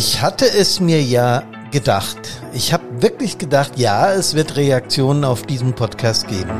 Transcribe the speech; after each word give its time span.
Ich 0.00 0.22
hatte 0.22 0.48
es 0.48 0.78
mir 0.78 1.02
ja 1.02 1.42
gedacht. 1.72 2.18
Ich 2.52 2.72
habe 2.72 3.02
wirklich 3.02 3.36
gedacht, 3.36 3.80
ja, 3.80 4.12
es 4.12 4.34
wird 4.34 4.56
Reaktionen 4.56 5.24
auf 5.24 5.42
diesen 5.42 5.72
Podcast 5.72 6.28
geben. 6.28 6.52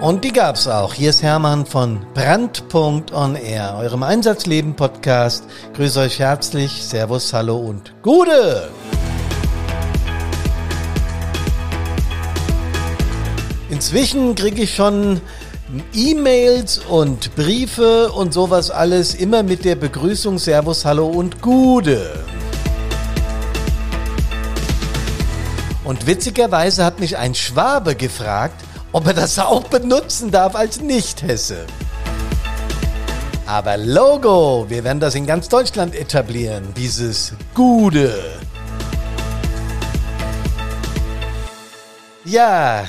Und 0.00 0.22
die 0.22 0.30
gab's 0.30 0.68
auch. 0.68 0.94
Hier 0.94 1.10
ist 1.10 1.24
Hermann 1.24 1.66
von 1.66 2.06
Brandpunkt 2.14 3.12
on 3.12 3.34
Air, 3.34 3.74
eurem 3.80 4.04
Einsatzleben 4.04 4.76
Podcast. 4.76 5.42
Grüße 5.74 5.98
euch 5.98 6.20
herzlich. 6.20 6.70
Servus, 6.70 7.32
hallo 7.32 7.56
und 7.56 7.92
Gude! 8.02 8.70
Inzwischen 13.70 14.36
kriege 14.36 14.62
ich 14.62 14.72
schon 14.72 15.20
E-Mails 15.94 16.82
und 16.86 17.34
Briefe 17.34 18.12
und 18.12 18.34
sowas 18.34 18.70
alles 18.70 19.14
immer 19.14 19.42
mit 19.42 19.64
der 19.64 19.74
Begrüßung 19.74 20.38
Servus, 20.38 20.84
Hallo 20.84 21.06
und 21.06 21.40
Gude. 21.40 22.22
Und 25.82 26.06
witzigerweise 26.06 26.84
hat 26.84 27.00
mich 27.00 27.16
ein 27.16 27.34
Schwabe 27.34 27.94
gefragt, 27.94 28.62
ob 28.92 29.06
er 29.06 29.14
das 29.14 29.38
auch 29.38 29.64
benutzen 29.64 30.30
darf 30.30 30.54
als 30.56 30.82
Nicht-Hesse. 30.82 31.64
Aber 33.46 33.78
Logo, 33.78 34.66
wir 34.68 34.84
werden 34.84 35.00
das 35.00 35.14
in 35.14 35.24
ganz 35.24 35.48
Deutschland 35.48 35.94
etablieren, 35.94 36.74
dieses 36.76 37.32
Gude. 37.54 38.14
Ja, 42.26 42.84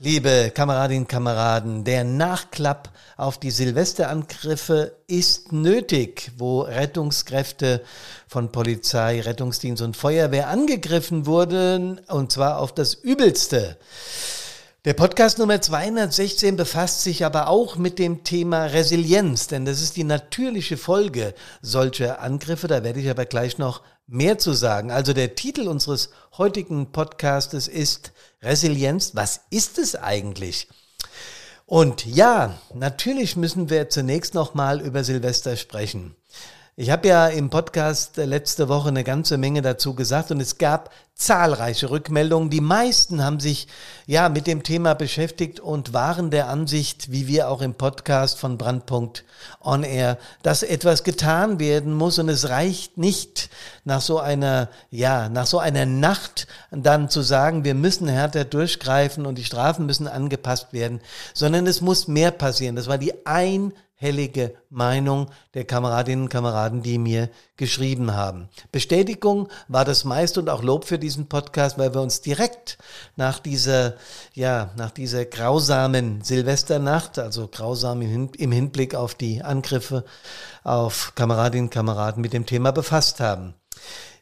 Liebe 0.00 0.52
Kameradinnen 0.54 1.02
und 1.02 1.08
Kameraden, 1.08 1.82
der 1.82 2.04
Nachklapp 2.04 2.90
auf 3.16 3.36
die 3.38 3.50
Silvesterangriffe 3.50 4.92
ist 5.08 5.50
nötig, 5.50 6.30
wo 6.38 6.60
Rettungskräfte 6.60 7.82
von 8.28 8.52
Polizei, 8.52 9.20
Rettungsdienst 9.20 9.82
und 9.82 9.96
Feuerwehr 9.96 10.50
angegriffen 10.50 11.26
wurden, 11.26 12.00
und 12.06 12.30
zwar 12.30 12.60
auf 12.60 12.72
das 12.72 12.94
Übelste. 12.94 13.76
Der 14.84 14.94
Podcast 14.94 15.40
Nummer 15.40 15.60
216 15.60 16.54
befasst 16.54 17.02
sich 17.02 17.24
aber 17.24 17.48
auch 17.48 17.74
mit 17.74 17.98
dem 17.98 18.22
Thema 18.22 18.66
Resilienz, 18.66 19.48
denn 19.48 19.64
das 19.64 19.82
ist 19.82 19.96
die 19.96 20.04
natürliche 20.04 20.76
Folge 20.76 21.34
solcher 21.60 22.20
Angriffe. 22.20 22.68
Da 22.68 22.84
werde 22.84 23.00
ich 23.00 23.10
aber 23.10 23.26
gleich 23.26 23.58
noch 23.58 23.82
mehr 24.08 24.38
zu 24.38 24.52
sagen. 24.52 24.90
Also 24.90 25.12
der 25.12 25.34
Titel 25.36 25.68
unseres 25.68 26.10
heutigen 26.36 26.90
Podcastes 26.90 27.68
ist 27.68 28.12
Resilienz. 28.42 29.14
Was 29.14 29.42
ist 29.50 29.78
es 29.78 29.94
eigentlich? 29.94 30.66
Und 31.66 32.06
ja, 32.06 32.58
natürlich 32.74 33.36
müssen 33.36 33.68
wir 33.68 33.90
zunächst 33.90 34.34
noch 34.34 34.54
mal 34.54 34.80
über 34.80 35.04
Silvester 35.04 35.56
sprechen. 35.56 36.16
Ich 36.80 36.90
habe 36.90 37.08
ja 37.08 37.26
im 37.26 37.50
Podcast 37.50 38.18
letzte 38.18 38.68
Woche 38.68 38.90
eine 38.90 39.02
ganze 39.02 39.36
Menge 39.36 39.62
dazu 39.62 39.96
gesagt 39.96 40.30
und 40.30 40.40
es 40.40 40.58
gab 40.58 40.92
zahlreiche 41.16 41.90
Rückmeldungen. 41.90 42.50
Die 42.50 42.60
meisten 42.60 43.24
haben 43.24 43.40
sich 43.40 43.66
ja 44.06 44.28
mit 44.28 44.46
dem 44.46 44.62
Thema 44.62 44.94
beschäftigt 44.94 45.58
und 45.58 45.92
waren 45.92 46.30
der 46.30 46.48
Ansicht, 46.48 47.10
wie 47.10 47.26
wir 47.26 47.48
auch 47.48 47.62
im 47.62 47.74
Podcast 47.74 48.38
von 48.38 48.58
Brandpunkt 48.58 49.24
On 49.60 49.82
Air, 49.82 50.18
dass 50.44 50.62
etwas 50.62 51.02
getan 51.02 51.58
werden 51.58 51.94
muss 51.94 52.20
und 52.20 52.28
es 52.28 52.48
reicht 52.48 52.96
nicht 52.96 53.50
nach 53.82 54.00
so 54.00 54.20
einer 54.20 54.68
ja, 54.92 55.28
nach 55.28 55.48
so 55.48 55.58
einer 55.58 55.84
Nacht 55.84 56.46
dann 56.70 57.10
zu 57.10 57.22
sagen, 57.22 57.64
wir 57.64 57.74
müssen 57.74 58.06
härter 58.06 58.44
durchgreifen 58.44 59.26
und 59.26 59.36
die 59.36 59.44
Strafen 59.44 59.84
müssen 59.84 60.06
angepasst 60.06 60.72
werden, 60.72 61.00
sondern 61.34 61.66
es 61.66 61.80
muss 61.80 62.06
mehr 62.06 62.30
passieren. 62.30 62.76
Das 62.76 62.86
war 62.86 62.98
die 62.98 63.26
ein 63.26 63.72
hellige 64.00 64.54
Meinung 64.70 65.26
der 65.54 65.64
Kameradinnen 65.64 66.24
und 66.24 66.28
Kameraden, 66.30 66.82
die 66.82 66.98
mir 66.98 67.30
geschrieben 67.56 68.14
haben. 68.14 68.48
Bestätigung 68.70 69.48
war 69.66 69.84
das 69.84 70.04
meiste 70.04 70.38
und 70.38 70.48
auch 70.48 70.62
Lob 70.62 70.84
für 70.84 71.00
diesen 71.00 71.28
Podcast, 71.28 71.78
weil 71.78 71.92
wir 71.92 72.00
uns 72.00 72.20
direkt 72.20 72.78
nach 73.16 73.40
dieser, 73.40 73.94
ja, 74.34 74.70
nach 74.76 74.92
dieser 74.92 75.24
grausamen 75.24 76.22
Silvesternacht, 76.22 77.18
also 77.18 77.48
grausam 77.48 78.00
im 78.02 78.52
Hinblick 78.52 78.94
auf 78.94 79.16
die 79.16 79.42
Angriffe 79.42 80.04
auf 80.62 81.12
Kameradinnen 81.16 81.66
und 81.66 81.74
Kameraden 81.74 82.22
mit 82.22 82.32
dem 82.32 82.46
Thema 82.46 82.70
befasst 82.70 83.18
haben. 83.18 83.54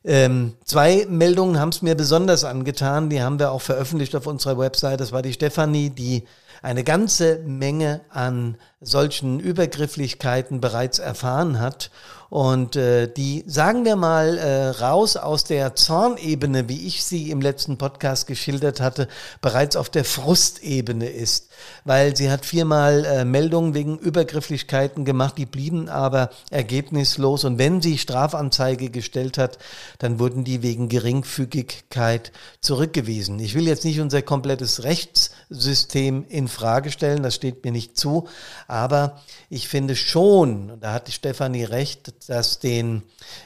Ähm, 0.04 0.54
zwei 0.64 1.04
Meldungen 1.10 1.60
haben 1.60 1.70
es 1.70 1.82
mir 1.82 1.96
besonders 1.96 2.44
angetan, 2.44 3.10
die 3.10 3.20
haben 3.20 3.38
wir 3.38 3.50
auch 3.50 3.60
veröffentlicht 3.60 4.14
auf 4.14 4.26
unserer 4.26 4.56
Website. 4.56 5.00
Das 5.00 5.12
war 5.12 5.20
die 5.20 5.32
Stefanie, 5.32 5.90
die 5.90 6.24
eine 6.66 6.82
ganze 6.82 7.38
Menge 7.46 8.00
an 8.08 8.56
solchen 8.80 9.38
Übergrifflichkeiten 9.38 10.60
bereits 10.60 10.98
erfahren 10.98 11.60
hat 11.60 11.92
und 12.36 12.76
äh, 12.76 13.10
die, 13.10 13.44
sagen 13.46 13.86
wir 13.86 13.96
mal, 13.96 14.36
äh, 14.36 14.68
raus 14.68 15.16
aus 15.16 15.44
der 15.44 15.74
Zornebene, 15.74 16.68
wie 16.68 16.86
ich 16.86 17.02
sie 17.02 17.30
im 17.30 17.40
letzten 17.40 17.78
Podcast 17.78 18.26
geschildert 18.26 18.78
hatte, 18.78 19.08
bereits 19.40 19.74
auf 19.74 19.88
der 19.88 20.04
Frustebene 20.04 21.08
ist. 21.08 21.48
Weil 21.86 22.14
sie 22.14 22.30
hat 22.30 22.44
viermal 22.44 23.06
äh, 23.06 23.24
Meldungen 23.24 23.72
wegen 23.72 23.96
Übergrifflichkeiten 23.96 25.06
gemacht, 25.06 25.38
die 25.38 25.46
blieben 25.46 25.88
aber 25.88 26.28
ergebnislos. 26.50 27.44
Und 27.44 27.56
wenn 27.56 27.80
sie 27.80 27.96
Strafanzeige 27.96 28.90
gestellt 28.90 29.38
hat, 29.38 29.56
dann 29.98 30.18
wurden 30.18 30.44
die 30.44 30.62
wegen 30.62 30.90
Geringfügigkeit 30.90 32.32
zurückgewiesen. 32.60 33.38
Ich 33.38 33.54
will 33.54 33.66
jetzt 33.66 33.86
nicht 33.86 33.98
unser 33.98 34.20
komplettes 34.20 34.82
Rechtssystem 34.82 36.26
in 36.28 36.48
Frage 36.48 36.90
stellen, 36.90 37.22
das 37.22 37.34
steht 37.34 37.64
mir 37.64 37.72
nicht 37.72 37.96
zu. 37.96 38.28
Aber 38.68 39.22
ich 39.48 39.68
finde 39.68 39.96
schon, 39.96 40.78
da 40.80 40.92
hat 40.92 41.10
Stefanie 41.10 41.64
recht, 41.64 42.25
dass 42.26 42.58
den 42.58 43.02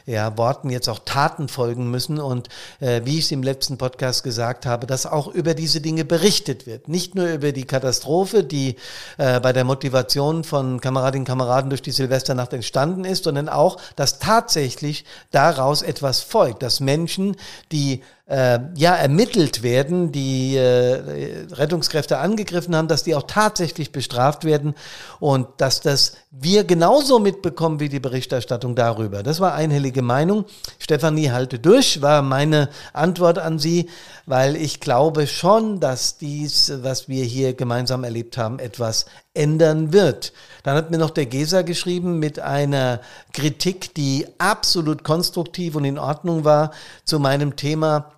ja, 0.06 0.36
Worten 0.36 0.70
jetzt 0.70 0.88
auch 0.88 1.00
Taten 1.04 1.48
folgen 1.48 1.90
müssen 1.90 2.18
und 2.18 2.48
äh, 2.80 3.02
wie 3.04 3.18
ich 3.18 3.26
es 3.26 3.32
im 3.32 3.42
letzten 3.42 3.78
Podcast 3.78 4.22
gesagt 4.24 4.66
habe, 4.66 4.86
dass 4.86 5.06
auch 5.06 5.28
über 5.28 5.54
diese 5.54 5.80
Dinge 5.80 6.04
berichtet 6.04 6.66
wird. 6.66 6.88
Nicht 6.88 7.14
nur 7.14 7.28
über 7.28 7.52
die 7.52 7.64
Katastrophe, 7.64 8.44
die 8.44 8.76
äh, 9.18 9.40
bei 9.40 9.52
der 9.52 9.64
Motivation 9.64 10.44
von 10.44 10.80
Kameradinnen 10.80 11.22
und 11.22 11.28
Kameraden 11.28 11.70
durch 11.70 11.82
die 11.82 11.90
Silvesternacht 11.90 12.52
entstanden 12.52 13.04
ist, 13.04 13.24
sondern 13.24 13.48
auch, 13.48 13.78
dass 13.96 14.18
tatsächlich 14.18 15.04
daraus 15.30 15.82
etwas 15.82 16.20
folgt, 16.20 16.62
dass 16.62 16.80
Menschen, 16.80 17.36
die 17.72 18.02
äh, 18.30 18.60
ja 18.76 18.94
ermittelt 18.94 19.64
werden, 19.64 20.12
die 20.12 20.56
äh, 20.56 21.46
Rettungskräfte 21.50 22.18
angegriffen 22.18 22.76
haben, 22.76 22.86
dass 22.86 23.02
die 23.02 23.16
auch 23.16 23.24
tatsächlich 23.24 23.90
bestraft 23.90 24.44
werden 24.44 24.74
und 25.18 25.48
dass 25.56 25.80
das 25.80 26.12
wir 26.30 26.62
genauso 26.62 27.18
mitbekommen 27.18 27.80
wie 27.80 27.88
die 27.88 27.98
Berichterstattung 27.98 28.76
darüber. 28.76 29.24
Das 29.24 29.40
war 29.40 29.54
einhellige 29.54 30.02
Meinung. 30.02 30.44
Stefanie, 30.78 31.32
halte 31.32 31.58
durch, 31.58 32.02
war 32.02 32.22
meine 32.22 32.68
Antwort 32.92 33.38
an 33.38 33.58
Sie, 33.58 33.90
weil 34.26 34.54
ich 34.54 34.78
glaube 34.78 35.26
schon, 35.26 35.80
dass 35.80 36.16
dies, 36.16 36.72
was 36.82 37.08
wir 37.08 37.24
hier 37.24 37.54
gemeinsam 37.54 38.04
erlebt 38.04 38.38
haben, 38.38 38.60
etwas 38.60 39.06
ändern 39.34 39.92
wird. 39.92 40.32
Dann 40.62 40.76
hat 40.76 40.92
mir 40.92 40.98
noch 40.98 41.10
der 41.10 41.26
Gesa 41.26 41.62
geschrieben 41.62 42.20
mit 42.20 42.38
einer 42.38 43.00
Kritik, 43.32 43.92
die 43.94 44.26
absolut 44.38 45.02
konstruktiv 45.02 45.74
und 45.74 45.84
in 45.84 45.98
Ordnung 45.98 46.44
war 46.44 46.70
zu 47.04 47.18
meinem 47.18 47.56
Thema 47.56 48.12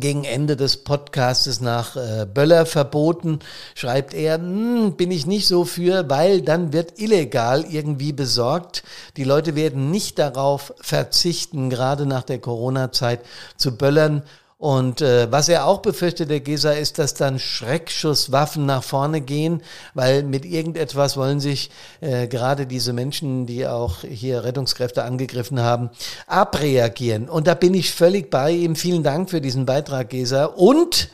gegen 0.00 0.24
Ende 0.24 0.56
des 0.56 0.78
Podcastes 0.78 1.60
nach 1.60 1.96
äh, 1.96 2.26
Böller 2.26 2.66
verboten, 2.66 3.40
schreibt 3.74 4.14
er, 4.14 4.36
hm, 4.36 4.94
bin 4.96 5.10
ich 5.10 5.26
nicht 5.26 5.46
so 5.46 5.64
für, 5.64 6.08
weil 6.08 6.42
dann 6.42 6.72
wird 6.72 6.98
illegal 6.98 7.64
irgendwie 7.68 8.12
besorgt. 8.12 8.82
Die 9.16 9.24
Leute 9.24 9.54
werden 9.54 9.90
nicht 9.90 10.18
darauf 10.18 10.74
verzichten, 10.80 11.70
gerade 11.70 12.06
nach 12.06 12.22
der 12.22 12.38
Corona-Zeit 12.38 13.20
zu 13.56 13.76
böllern 13.76 14.22
und 14.62 15.00
äh, 15.00 15.26
was 15.28 15.48
er 15.48 15.66
auch 15.66 15.80
befürchtet, 15.80 16.30
der 16.30 16.38
Gesa, 16.38 16.70
ist, 16.70 17.00
dass 17.00 17.14
dann 17.14 17.40
Schreckschusswaffen 17.40 18.64
nach 18.64 18.84
vorne 18.84 19.20
gehen, 19.20 19.60
weil 19.92 20.22
mit 20.22 20.44
irgendetwas 20.44 21.16
wollen 21.16 21.40
sich 21.40 21.72
äh, 22.00 22.28
gerade 22.28 22.68
diese 22.68 22.92
Menschen, 22.92 23.44
die 23.46 23.66
auch 23.66 24.02
hier 24.08 24.44
Rettungskräfte 24.44 25.02
angegriffen 25.02 25.58
haben, 25.58 25.90
abreagieren. 26.28 27.28
Und 27.28 27.48
da 27.48 27.54
bin 27.54 27.74
ich 27.74 27.90
völlig 27.90 28.30
bei 28.30 28.52
ihm. 28.52 28.76
Vielen 28.76 29.02
Dank 29.02 29.30
für 29.30 29.40
diesen 29.40 29.66
Beitrag, 29.66 30.10
Gesa. 30.10 30.44
Und 30.44 31.08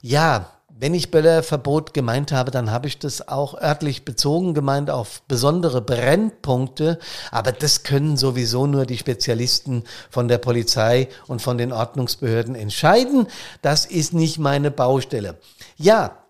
ja, 0.00 0.50
wenn 0.80 0.94
ich 0.94 1.10
Böllerverbot 1.10 1.92
gemeint 1.92 2.30
habe, 2.30 2.52
dann 2.52 2.70
habe 2.70 2.86
ich 2.86 2.98
das 2.98 3.26
auch 3.26 3.60
örtlich 3.60 4.04
bezogen 4.04 4.54
gemeint 4.54 4.90
auf 4.90 5.22
besondere 5.22 5.80
Brennpunkte. 5.80 7.00
Aber 7.32 7.50
das 7.50 7.82
können 7.82 8.16
sowieso 8.16 8.66
nur 8.66 8.86
die 8.86 8.96
Spezialisten 8.96 9.82
von 10.08 10.28
der 10.28 10.38
Polizei 10.38 11.08
und 11.26 11.42
von 11.42 11.58
den 11.58 11.72
Ordnungsbehörden 11.72 12.54
entscheiden. 12.54 13.26
Das 13.60 13.86
ist 13.86 14.14
nicht 14.14 14.38
meine 14.38 14.70
Baustelle. 14.70 15.38
Ja, 15.76 16.24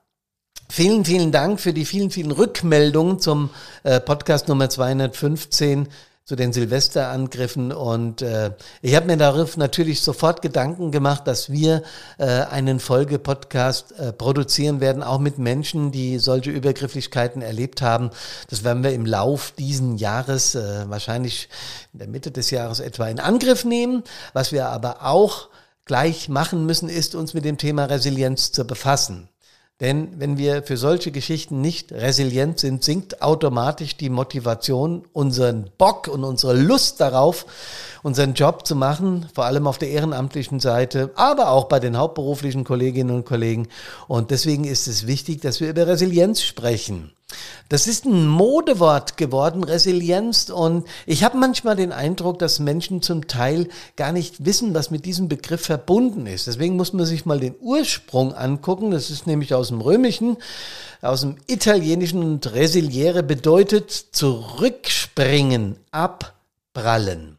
Vielen, 0.70 1.06
vielen 1.06 1.32
Dank 1.32 1.60
für 1.60 1.72
die 1.72 1.86
vielen, 1.86 2.10
vielen 2.10 2.30
Rückmeldungen 2.30 3.18
zum 3.18 3.48
äh, 3.84 4.00
Podcast 4.00 4.48
Nummer 4.48 4.68
215 4.68 5.88
zu 6.28 6.36
den 6.36 6.52
Silvesterangriffen 6.52 7.72
und 7.72 8.20
äh, 8.20 8.50
ich 8.82 8.94
habe 8.94 9.06
mir 9.06 9.16
darauf 9.16 9.56
natürlich 9.56 10.02
sofort 10.02 10.42
Gedanken 10.42 10.90
gemacht, 10.90 11.26
dass 11.26 11.48
wir 11.50 11.82
äh, 12.19 12.26
einen 12.26 12.80
Folgepodcast 12.80 13.98
äh, 13.98 14.12
produzieren 14.12 14.82
werden, 14.82 15.02
auch 15.02 15.20
mit 15.20 15.38
Menschen, 15.38 15.90
die 15.90 16.19
solche 16.19 16.50
Übergrifflichkeiten 16.50 17.40
erlebt 17.40 17.80
haben. 17.80 18.10
Das 18.50 18.62
werden 18.62 18.82
wir 18.82 18.92
im 18.92 19.06
Lauf 19.06 19.54
diesen 19.56 19.96
Jahres, 19.96 20.54
äh, 20.54 20.84
wahrscheinlich 20.90 21.48
in 21.94 22.00
der 22.00 22.08
Mitte 22.08 22.30
des 22.30 22.50
Jahres 22.50 22.80
etwa 22.80 23.08
in 23.08 23.20
Angriff 23.20 23.64
nehmen. 23.64 24.02
Was 24.34 24.52
wir 24.52 24.69
aber 24.69 25.06
auch 25.06 25.48
gleich 25.86 26.28
machen 26.28 26.66
müssen, 26.66 26.90
ist 26.90 27.14
uns 27.14 27.32
mit 27.32 27.46
dem 27.46 27.56
Thema 27.56 27.86
Resilienz 27.86 28.52
zu 28.52 28.66
befassen. 28.66 29.30
Denn 29.80 30.08
wenn 30.19 30.38
wir 30.38 30.64
für 30.64 30.76
solche 30.76 31.12
Geschichten 31.12 31.60
nicht 31.60 31.92
resilient 31.92 32.58
sind, 32.58 32.82
sinkt 32.82 33.22
automatisch 33.22 33.96
die 33.96 34.10
Motivation, 34.10 35.04
unseren 35.12 35.70
Bock 35.78 36.08
und 36.08 36.25
unsere 36.25 36.54
Lust 36.54 37.00
darauf, 37.00 37.46
unseren 38.02 38.34
Job 38.34 38.66
zu 38.66 38.75
machen, 38.75 39.28
vor 39.32 39.44
allem 39.44 39.69
auf 39.69 39.78
der 39.78 39.90
ehrenamtlichen 39.90 40.58
Seite, 40.58 41.12
aber 41.14 41.50
auch 41.50 41.66
bei 41.66 41.78
den 41.78 41.96
hauptberuflichen 41.96 42.64
Kolleginnen 42.64 43.14
und 43.14 43.25
Kollegen. 43.25 43.69
Und 44.08 44.32
deswegen 44.32 44.64
ist 44.64 44.88
es 44.88 45.06
wichtig, 45.06 45.42
dass 45.42 45.60
wir 45.60 45.70
über 45.70 45.86
Resilienz 45.86 46.42
sprechen. 46.42 47.12
Das 47.69 47.86
ist 47.86 48.06
ein 48.06 48.26
Modewort 48.26 49.19
geworden, 49.19 49.62
Resilienz. 49.62 50.48
Und 50.48 50.86
ich 51.06 51.22
habe 51.22 51.36
manchmal 51.36 51.76
den 51.76 51.92
Eindruck, 51.92 52.38
dass 52.38 52.60
Menschen 52.60 53.02
zum 53.02 53.28
Teil 53.28 53.69
gar 53.96 54.12
nicht 54.12 54.46
wissen, 54.46 54.75
was 54.75 54.90
mit 54.90 55.04
diesem 55.04 55.28
Begriff 55.28 55.66
verbunden 55.66 56.26
ist. 56.26 56.46
Deswegen 56.46 56.76
muss 56.76 56.94
man 56.94 57.04
sich 57.04 57.26
mal 57.26 57.40
den 57.40 57.54
Ursprung 57.60 58.32
angucken. 58.32 58.90
Das 58.90 59.10
ist 59.10 59.26
nämlich 59.26 59.52
aus 59.52 59.69
dem 59.69 59.82
Römischen, 59.82 60.38
aus 61.02 61.20
dem 61.20 61.36
Italienischen 61.46 62.22
und 62.22 62.54
Resiliere 62.54 63.22
bedeutet 63.22 63.90
zurückspringen, 63.90 65.76
abprallen. 65.90 67.38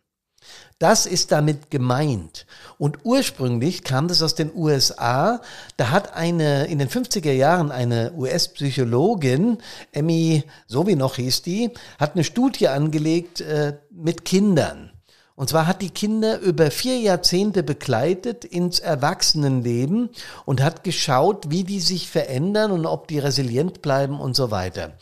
Das 0.80 1.06
ist 1.06 1.34
damit 1.34 1.72
gemeint. 1.72 2.46
Und 2.78 3.00
ursprünglich 3.04 3.84
kam 3.84 4.08
das 4.08 4.22
aus 4.22 4.34
den 4.34 4.50
USA. 4.56 5.42
Da 5.76 5.92
hat 5.92 6.16
eine, 6.16 6.68
in 6.68 6.80
den 6.80 6.88
50er 6.88 7.34
Jahren 7.34 7.70
eine 7.70 8.14
US-Psychologin, 8.14 9.58
Emmy, 9.92 10.46
so 10.68 10.88
wie 10.88 10.96
noch 10.96 11.18
hieß 11.18 11.42
die, 11.42 11.72
hat 12.00 12.14
eine 12.16 12.24
Studie 12.24 12.70
angelegt 12.70 13.42
äh, 13.42 13.78
mit 13.92 14.24
Kindern. 14.24 14.92
Und 15.36 15.50
zwar 15.50 15.68
hat 15.68 15.82
die 15.82 15.90
Kinder 15.90 16.40
über 16.40 16.72
vier 16.72 16.98
Jahrzehnte 16.98 17.64
begleitet 17.64 18.46
ins 18.46 18.80
Erwachsenenleben 18.80 20.10
und 20.46 20.62
hat 20.62 20.84
geschaut, 20.84 21.50
wie 21.50 21.64
die 21.64 21.80
sich 21.80 22.10
verändern 22.10 22.72
und 22.72 22.86
ob 22.86 23.08
die 23.08 23.20
resilient 23.20 23.82
bleiben 23.82 24.20
und 24.20 24.36
so 24.36 24.52
weiter. 24.52 24.98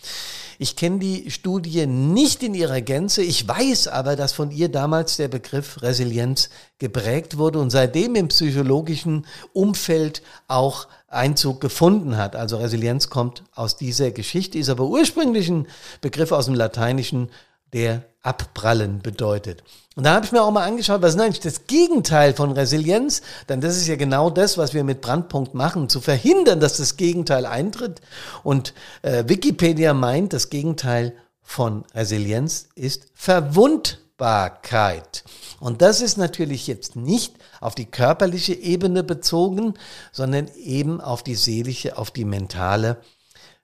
Ich 0.60 0.76
kenne 0.76 1.00
die 1.00 1.30
Studie 1.30 1.86
nicht 1.86 2.42
in 2.42 2.56
ihrer 2.56 2.82
Gänze. 2.82 3.22
Ich 3.22 3.48
weiß 3.48 3.88
aber, 3.88 4.16
dass 4.16 4.34
von 4.34 4.50
ihr 4.50 4.70
damals 4.70 5.18
der 5.18 5.28
Begriff 5.28 5.82
Resilienz 5.84 6.50
geprägt 6.80 7.38
wurde 7.38 7.60
und 7.60 7.70
seitdem 7.70 8.16
im 8.16 8.30
psychologischen 8.30 9.26
Umfeld 9.54 10.24
auch 10.48 10.88
Einzug 11.08 11.62
gefunden 11.62 12.18
hat. 12.18 12.36
Also 12.36 12.58
Resilienz 12.58 13.10
kommt 13.10 13.44
aus 13.54 13.78
dieser 13.78 14.12
Geschichte, 14.12 14.58
ist 14.58 14.70
aber 14.70 14.86
ursprünglich 14.86 15.48
ein 15.50 15.68
Begriff 16.02 16.32
aus 16.32 16.46
dem 16.46 16.56
Lateinischen, 16.56 17.30
der 17.74 18.06
abprallen 18.22 19.02
bedeutet. 19.02 19.64
Und 19.96 20.04
da 20.04 20.14
habe 20.14 20.26
ich 20.26 20.32
mir 20.32 20.44
auch 20.44 20.52
mal 20.52 20.66
angeschaut, 20.66 21.02
was 21.02 21.16
ist 21.16 21.22
eigentlich 21.22 21.40
das 21.40 21.66
Gegenteil 21.66 22.34
von 22.34 22.52
Resilienz? 22.52 23.22
Denn 23.50 23.62
das 23.62 23.78
ist 23.78 23.88
ja 23.88 23.96
genau 23.96 24.30
das, 24.30 24.58
was 24.58 24.74
wir 24.74 24.84
mit 24.84 25.02
Brandpunkt 25.02 25.54
machen, 25.54 25.90
zu 25.90 26.02
verhindern, 26.02 26.60
dass 26.60 26.78
das 26.78 26.98
Gegenteil 26.98 27.46
eintritt. 27.46 28.02
Und 28.44 28.74
äh, 29.02 29.24
Wikipedia 29.28 29.94
meint, 29.94 30.34
das 30.34 30.50
Gegenteil 30.50 31.14
von 31.42 31.86
Resilienz 31.96 32.68
ist 32.76 33.08
Verwundbarkeit. 33.14 35.24
Und 35.60 35.82
das 35.82 36.02
ist 36.02 36.18
natürlich 36.18 36.68
jetzt 36.68 36.96
nicht 36.96 37.36
auf 37.62 37.74
die 37.74 37.86
körperliche 37.86 38.54
Ebene 38.54 39.04
bezogen, 39.04 39.74
sondern 40.12 40.50
eben 40.58 41.02
auf 41.02 41.24
die 41.24 41.36
seelische, 41.36 41.98
auf 41.98 42.12
die 42.12 42.26
mentale. 42.26 42.98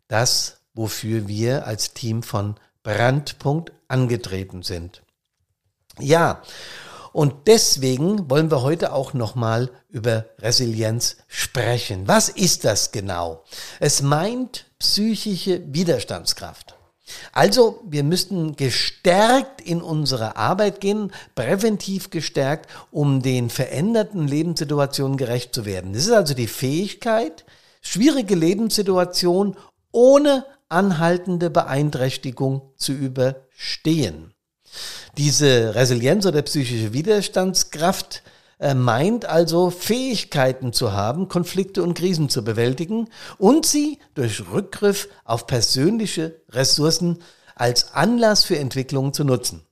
Das, 0.08 0.58
wofür 0.74 1.28
wir 1.28 1.68
als 1.68 1.94
Team 1.94 2.24
von 2.24 2.56
Brandpunkt 2.84 3.72
angetreten 3.88 4.62
sind. 4.62 5.02
Ja, 6.00 6.42
und 7.14 7.48
deswegen 7.48 8.30
wollen 8.30 8.50
wir 8.50 8.64
heute 8.64 8.92
auch 8.92 9.14
nochmal 9.14 9.70
über 9.90 10.26
Resilienz 10.40 11.18
sprechen. 11.28 12.08
Was 12.08 12.28
ist 12.28 12.66
das 12.66 12.92
genau? 12.92 13.44
Es 13.80 14.02
meint 14.02 14.66
psychische 14.80 15.62
Widerstandskraft. 15.72 16.76
Also 17.32 17.82
wir 17.88 18.04
müssten 18.04 18.56
gestärkt 18.56 19.62
in 19.62 19.82
unsere 19.82 20.38
Arbeit 20.38 20.82
gehen, 20.82 21.12
präventiv 21.36 22.10
gestärkt, 22.10 22.70
um 22.92 23.22
den 23.22 23.50
veränderten 23.50 24.28
Lebenssituationen 24.28 25.18
gerecht 25.18 25.54
zu 25.54 25.66
werden. 25.66 25.94
Das 25.94 26.04
ist 26.04 26.12
also 26.12 26.34
die 26.34 26.48
Fähigkeit, 26.48 27.46
schwierige 27.82 28.36
Lebenssituationen 28.36 29.56
ohne 29.92 30.46
anhaltende 30.74 31.50
Beeinträchtigung 31.50 32.74
zu 32.76 32.92
überstehen. 32.92 34.34
Diese 35.18 35.76
Resilienz 35.76 36.26
oder 36.26 36.42
psychische 36.42 36.94
Widerstandskraft 36.94 38.24
äh, 38.60 38.74
meint 38.74 39.26
also 39.26 39.70
Fähigkeiten 39.70 40.74
zu 40.74 40.94
haben, 40.94 41.28
Konflikte 41.28 41.84
und 41.84 41.94
Krisen 41.94 42.30
zu 42.30 42.44
bewältigen 42.44 43.10
und 43.38 43.66
sie 43.66 44.00
durch 44.16 44.52
Rückgriff 44.52 45.10
auf 45.26 45.48
persönliche 45.48 46.42
Ressourcen 46.50 47.20
als 47.56 47.94
Anlass 47.94 48.44
für 48.44 48.58
Entwicklungen 48.58 49.14
zu 49.14 49.24
nutzen. 49.24 49.66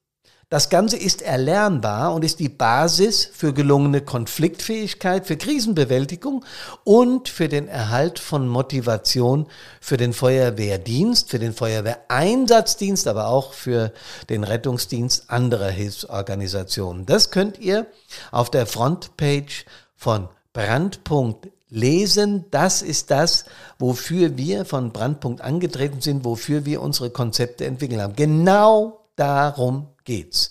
Das 0.51 0.67
Ganze 0.67 0.97
ist 0.97 1.21
erlernbar 1.21 2.13
und 2.13 2.25
ist 2.25 2.41
die 2.41 2.49
Basis 2.49 3.23
für 3.23 3.53
gelungene 3.53 4.01
Konfliktfähigkeit, 4.01 5.25
für 5.25 5.37
Krisenbewältigung 5.37 6.43
und 6.83 7.29
für 7.29 7.47
den 7.47 7.69
Erhalt 7.69 8.19
von 8.19 8.49
Motivation 8.49 9.45
für 9.79 9.95
den 9.95 10.11
Feuerwehrdienst, 10.11 11.29
für 11.29 11.39
den 11.39 11.53
Feuerwehreinsatzdienst, 11.53 13.07
aber 13.07 13.27
auch 13.27 13.53
für 13.53 13.93
den 14.29 14.43
Rettungsdienst 14.43 15.29
anderer 15.29 15.69
Hilfsorganisationen. 15.69 17.05
Das 17.05 17.31
könnt 17.31 17.57
ihr 17.57 17.87
auf 18.31 18.51
der 18.51 18.65
Frontpage 18.65 19.65
von 19.95 20.27
Brandpunkt 20.51 21.47
lesen. 21.69 22.43
Das 22.51 22.81
ist 22.81 23.09
das, 23.09 23.45
wofür 23.79 24.35
wir 24.35 24.65
von 24.65 24.91
Brandpunkt 24.91 25.39
angetreten 25.39 26.01
sind, 26.01 26.25
wofür 26.25 26.65
wir 26.65 26.81
unsere 26.81 27.09
Konzepte 27.09 27.65
entwickelt 27.65 28.01
haben. 28.01 28.17
Genau 28.17 28.99
darum 29.15 29.87
geht's. 30.11 30.49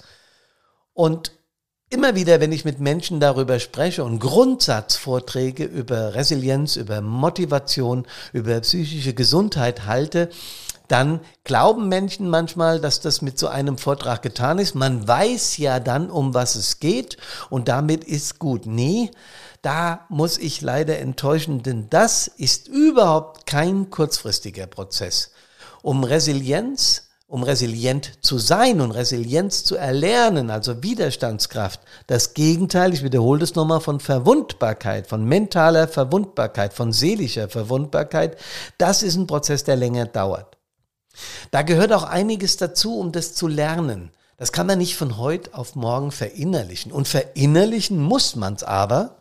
Und 0.95 1.33
immer 1.91 2.15
wieder, 2.15 2.41
wenn 2.41 2.51
ich 2.51 2.65
mit 2.65 2.81
Menschen 2.81 3.21
darüber 3.21 3.61
spreche 3.61 4.05
und 4.05 4.19
Grundsatzvorträge 4.19 5.65
über 5.65 6.15
Resilienz, 6.15 6.77
über 6.77 7.03
Motivation, 7.03 8.07
über 8.33 8.59
psychische 8.61 9.12
Gesundheit 9.12 9.85
halte, 9.85 10.31
dann 10.89 11.21
glauben 11.45 11.89
Menschen 11.89 12.31
manchmal, 12.31 12.81
dass 12.81 13.00
das 13.00 13.21
mit 13.21 13.38
so 13.38 13.49
einem 13.49 13.76
Vortrag 13.76 14.23
getan 14.23 14.59
ist. 14.59 14.75
Man 14.75 15.07
weiß 15.07 15.59
ja 15.59 15.79
dann, 15.79 16.11
um 16.11 16.33
was 16.33 16.55
es 16.55 16.81
geht 16.81 17.19
und 17.50 17.69
damit 17.69 18.02
ist 18.02 18.38
gut. 18.38 18.64
Nee, 18.64 19.11
da 19.61 20.07
muss 20.09 20.38
ich 20.38 20.62
leider 20.62 20.99
enttäuschen, 21.00 21.62
denn 21.62 21.90
das 21.90 22.29
ist 22.29 22.67
überhaupt 22.67 23.47
kein 23.47 23.90
kurzfristiger 23.90 24.67
Prozess. 24.67 25.33
Um 25.83 26.02
Resilienz 26.02 27.10
um 27.30 27.44
resilient 27.44 28.18
zu 28.22 28.38
sein 28.38 28.80
und 28.80 28.90
Resilienz 28.90 29.62
zu 29.62 29.76
erlernen, 29.76 30.50
also 30.50 30.82
Widerstandskraft. 30.82 31.80
Das 32.08 32.34
Gegenteil, 32.34 32.92
ich 32.92 33.04
wiederhole 33.04 33.38
das 33.38 33.54
nochmal, 33.54 33.80
von 33.80 34.00
Verwundbarkeit, 34.00 35.06
von 35.06 35.25
mentaler 35.25 35.87
Verwundbarkeit, 35.87 36.75
von 36.75 36.92
seelischer 36.92 37.49
Verwundbarkeit, 37.49 38.37
das 38.78 39.04
ist 39.04 39.14
ein 39.14 39.28
Prozess, 39.28 39.62
der 39.62 39.76
länger 39.76 40.06
dauert. 40.06 40.58
Da 41.52 41.62
gehört 41.62 41.92
auch 41.92 42.02
einiges 42.02 42.56
dazu, 42.56 42.99
um 42.99 43.12
das 43.12 43.34
zu 43.34 43.46
lernen. 43.46 44.10
Das 44.37 44.50
kann 44.50 44.66
man 44.66 44.78
nicht 44.78 44.96
von 44.96 45.16
heute 45.16 45.54
auf 45.54 45.76
morgen 45.76 46.10
verinnerlichen. 46.10 46.90
Und 46.90 47.06
verinnerlichen 47.06 48.00
muss 48.00 48.34
man 48.34 48.54
es 48.54 48.64
aber, 48.64 49.20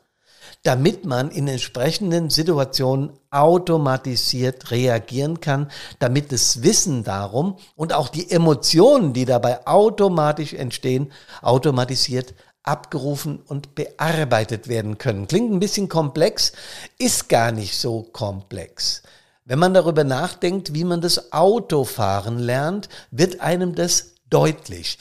damit 0.63 1.05
man 1.05 1.31
in 1.31 1.47
entsprechenden 1.47 2.29
Situationen 2.29 3.11
automatisiert 3.31 4.71
reagieren 4.71 5.39
kann, 5.39 5.71
damit 5.99 6.31
das 6.31 6.63
Wissen 6.63 7.03
darum 7.03 7.57
und 7.75 7.93
auch 7.93 8.09
die 8.09 8.29
Emotionen, 8.29 9.13
die 9.13 9.25
dabei 9.25 9.65
automatisch 9.65 10.53
entstehen, 10.53 11.11
automatisiert 11.41 12.33
abgerufen 12.63 13.39
und 13.47 13.73
bearbeitet 13.73 14.67
werden 14.67 14.97
können. 14.97 15.27
Klingt 15.27 15.51
ein 15.51 15.59
bisschen 15.59 15.87
komplex, 15.87 16.51
ist 16.97 17.29
gar 17.29 17.51
nicht 17.51 17.77
so 17.77 18.03
komplex. 18.03 19.01
Wenn 19.45 19.59
man 19.59 19.73
darüber 19.73 20.03
nachdenkt, 20.03 20.73
wie 20.73 20.83
man 20.83 21.01
das 21.01 21.31
Autofahren 21.31 22.37
lernt, 22.37 22.89
wird 23.09 23.39
einem 23.39 23.73
das 23.73 24.13
deutlich. 24.29 24.99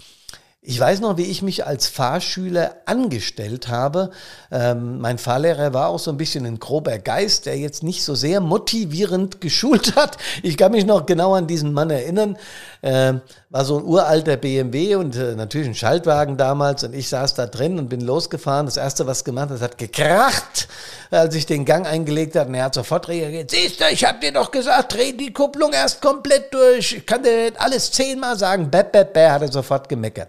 Ich 0.70 0.78
weiß 0.78 1.00
noch, 1.00 1.16
wie 1.16 1.22
ich 1.22 1.40
mich 1.40 1.64
als 1.64 1.88
Fahrschüler 1.88 2.76
angestellt 2.84 3.68
habe. 3.68 4.10
Ähm, 4.52 4.98
mein 4.98 5.16
Fahrlehrer 5.16 5.72
war 5.72 5.88
auch 5.88 5.98
so 5.98 6.10
ein 6.10 6.18
bisschen 6.18 6.44
ein 6.44 6.58
grober 6.58 6.98
Geist, 6.98 7.46
der 7.46 7.56
jetzt 7.56 7.82
nicht 7.82 8.04
so 8.04 8.14
sehr 8.14 8.42
motivierend 8.42 9.40
geschult 9.40 9.96
hat. 9.96 10.18
Ich 10.42 10.58
kann 10.58 10.72
mich 10.72 10.84
noch 10.84 11.06
genau 11.06 11.32
an 11.32 11.46
diesen 11.46 11.72
Mann 11.72 11.88
erinnern. 11.88 12.37
Äh, 12.82 13.14
war 13.50 13.64
so 13.64 13.78
ein 13.78 13.85
uralter 13.85 14.37
BMW 14.37 14.94
und 14.97 15.16
äh, 15.16 15.35
natürlich 15.35 15.68
ein 15.68 15.75
Schaltwagen 15.75 16.37
damals 16.37 16.85
und 16.85 16.94
ich 16.94 17.08
saß 17.08 17.35
da 17.35 17.47
drin 17.47 17.78
und 17.78 17.88
bin 17.88 18.00
losgefahren. 18.00 18.66
Das 18.66 18.76
erste, 18.76 19.06
was 19.06 19.25
gemacht 19.25 19.50
hat, 19.50 19.61
hat 19.61 19.78
gekracht, 19.78 20.68
als 21.11 21.35
ich 21.35 21.47
den 21.47 21.64
Gang 21.64 21.87
eingelegt 21.87 22.37
habe. 22.37 22.49
Und 22.49 22.54
er 22.54 22.64
hat 22.64 22.75
sofort 22.75 23.08
reagiert. 23.08 23.50
Siehst 23.50 23.80
du, 23.80 23.85
ich 23.90 24.04
hab 24.04 24.20
dir 24.20 24.32
doch 24.32 24.50
gesagt, 24.50 24.94
dreh 24.94 25.12
die 25.12 25.32
Kupplung 25.32 25.73
erst 25.73 26.00
komplett 26.00 26.52
durch. 26.52 26.94
Ich 26.94 27.06
kann 27.06 27.23
dir 27.23 27.52
alles 27.58 27.90
zehnmal 27.90 28.38
sagen. 28.38 28.70
Bäh, 28.70 28.85
bäh, 28.85 29.04
bäh, 29.04 29.28
hat 29.28 29.42
er 29.42 29.52
sofort 29.52 29.88
gemeckert. 29.88 30.28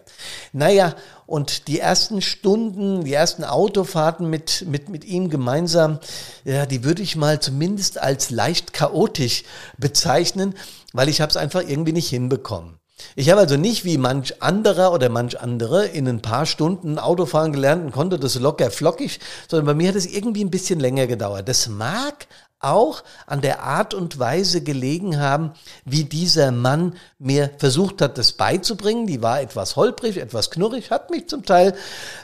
Naja, 0.53 0.93
und 1.29 1.67
die 1.67 1.79
ersten 1.79 2.21
Stunden, 2.21 3.03
die 3.03 3.13
ersten 3.13 3.43
Autofahrten 3.43 4.29
mit, 4.29 4.65
mit, 4.67 4.89
mit 4.89 5.05
ihm 5.05 5.29
gemeinsam, 5.29 5.99
ja, 6.43 6.65
die 6.65 6.83
würde 6.83 7.03
ich 7.03 7.15
mal 7.15 7.39
zumindest 7.39 8.01
als 8.01 8.31
leicht 8.31 8.73
chaotisch 8.73 9.43
bezeichnen, 9.77 10.55
weil 10.91 11.07
ich 11.07 11.21
habe 11.21 11.29
es 11.29 11.37
einfach 11.37 11.61
irgendwie 11.61 11.93
nicht 11.93 12.09
hinbekommen. 12.09 12.79
Ich 13.15 13.29
habe 13.29 13.41
also 13.41 13.57
nicht 13.57 13.85
wie 13.85 13.97
manch 13.97 14.41
anderer 14.41 14.91
oder 14.91 15.09
manch 15.09 15.39
andere 15.39 15.85
in 15.85 16.07
ein 16.07 16.21
paar 16.21 16.45
Stunden 16.45 16.97
Autofahren 16.99 17.53
gelernt 17.53 17.85
und 17.85 17.91
konnte 17.91 18.19
das 18.19 18.35
locker 18.35 18.71
flockig, 18.71 19.19
sondern 19.47 19.67
bei 19.67 19.73
mir 19.75 19.89
hat 19.89 19.95
es 19.95 20.07
irgendwie 20.07 20.43
ein 20.43 20.51
bisschen 20.51 20.79
länger 20.79 21.07
gedauert. 21.07 21.47
Das 21.47 21.69
mag 21.69 22.27
auch 22.59 23.03
an 23.25 23.41
der 23.41 23.63
Art 23.63 23.93
und 23.93 24.19
Weise 24.19 24.61
gelegen 24.61 25.19
haben, 25.19 25.51
wie 25.85 26.03
dieser 26.03 26.51
Mann 26.51 26.95
mir 27.17 27.51
versucht 27.57 28.01
hat, 28.01 28.17
das 28.17 28.33
beizubringen. 28.33 29.07
Die 29.07 29.21
war 29.21 29.41
etwas 29.41 29.77
holprig, 29.77 30.17
etwas 30.17 30.51
knurrig, 30.51 30.91
hat 30.91 31.09
mich 31.09 31.27
zum 31.27 31.45
Teil 31.45 31.73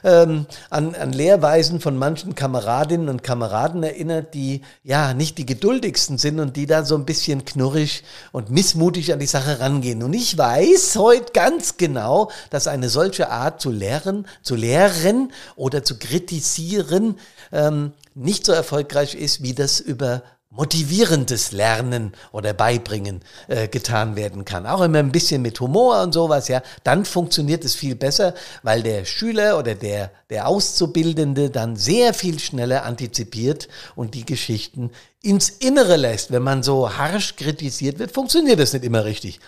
ähm, 0.03 0.45
an, 0.69 0.93
an 0.95 1.13
Lehrweisen 1.13 1.79
von 1.79 1.97
manchen 1.97 2.35
Kameradinnen 2.35 3.07
und 3.07 3.23
Kameraden 3.23 3.83
erinnert, 3.83 4.33
die 4.33 4.61
ja 4.83 5.13
nicht 5.13 5.37
die 5.37 5.45
geduldigsten 5.45 6.17
sind 6.17 6.39
und 6.41 6.57
die 6.57 6.65
da 6.65 6.83
so 6.83 6.95
ein 6.95 7.05
bisschen 7.05 7.45
knurrig 7.45 8.03
und 8.33 8.49
missmutig 8.49 9.13
an 9.13 9.19
die 9.19 9.27
Sache 9.27 9.61
rangehen. 9.61 10.03
Und 10.03 10.13
ich 10.13 10.37
weiß 10.37 10.97
heute 10.97 11.31
ganz 11.31 11.77
genau, 11.77 12.29
dass 12.49 12.67
eine 12.67 12.89
solche 12.89 13.29
Art 13.29 13.61
zu 13.61 13.71
lehren, 13.71 14.27
zu 14.41 14.55
lehren 14.55 15.31
oder 15.55 15.83
zu 15.83 15.97
kritisieren 15.97 17.19
ähm, 17.53 17.93
nicht 18.15 18.45
so 18.45 18.53
erfolgreich 18.53 19.13
ist, 19.13 19.43
wie 19.43 19.53
das 19.53 19.79
über 19.79 20.23
motivierendes 20.55 21.51
Lernen 21.51 22.13
oder 22.31 22.53
Beibringen 22.53 23.21
äh, 23.47 23.67
getan 23.67 24.15
werden 24.15 24.45
kann. 24.45 24.65
Auch 24.65 24.81
immer 24.81 24.99
ein 24.99 25.11
bisschen 25.11 25.41
mit 25.41 25.59
Humor 25.59 26.01
und 26.01 26.13
sowas, 26.13 26.47
ja, 26.47 26.61
dann 26.83 27.05
funktioniert 27.05 27.65
es 27.65 27.75
viel 27.75 27.95
besser, 27.95 28.33
weil 28.63 28.81
der 28.81 29.05
Schüler 29.05 29.59
oder 29.59 29.75
der, 29.75 30.11
der 30.29 30.47
Auszubildende 30.47 31.49
dann 31.49 31.75
sehr 31.75 32.13
viel 32.13 32.39
schneller 32.39 32.85
antizipiert 32.85 33.67
und 33.95 34.13
die 34.13 34.25
Geschichten 34.25 34.91
ins 35.21 35.49
Innere 35.49 35.97
lässt. 35.97 36.31
Wenn 36.31 36.43
man 36.43 36.63
so 36.63 36.97
harsch 36.97 37.35
kritisiert 37.35 37.99
wird, 37.99 38.11
funktioniert 38.11 38.59
das 38.59 38.73
nicht 38.73 38.85
immer 38.85 39.05
richtig. 39.05 39.39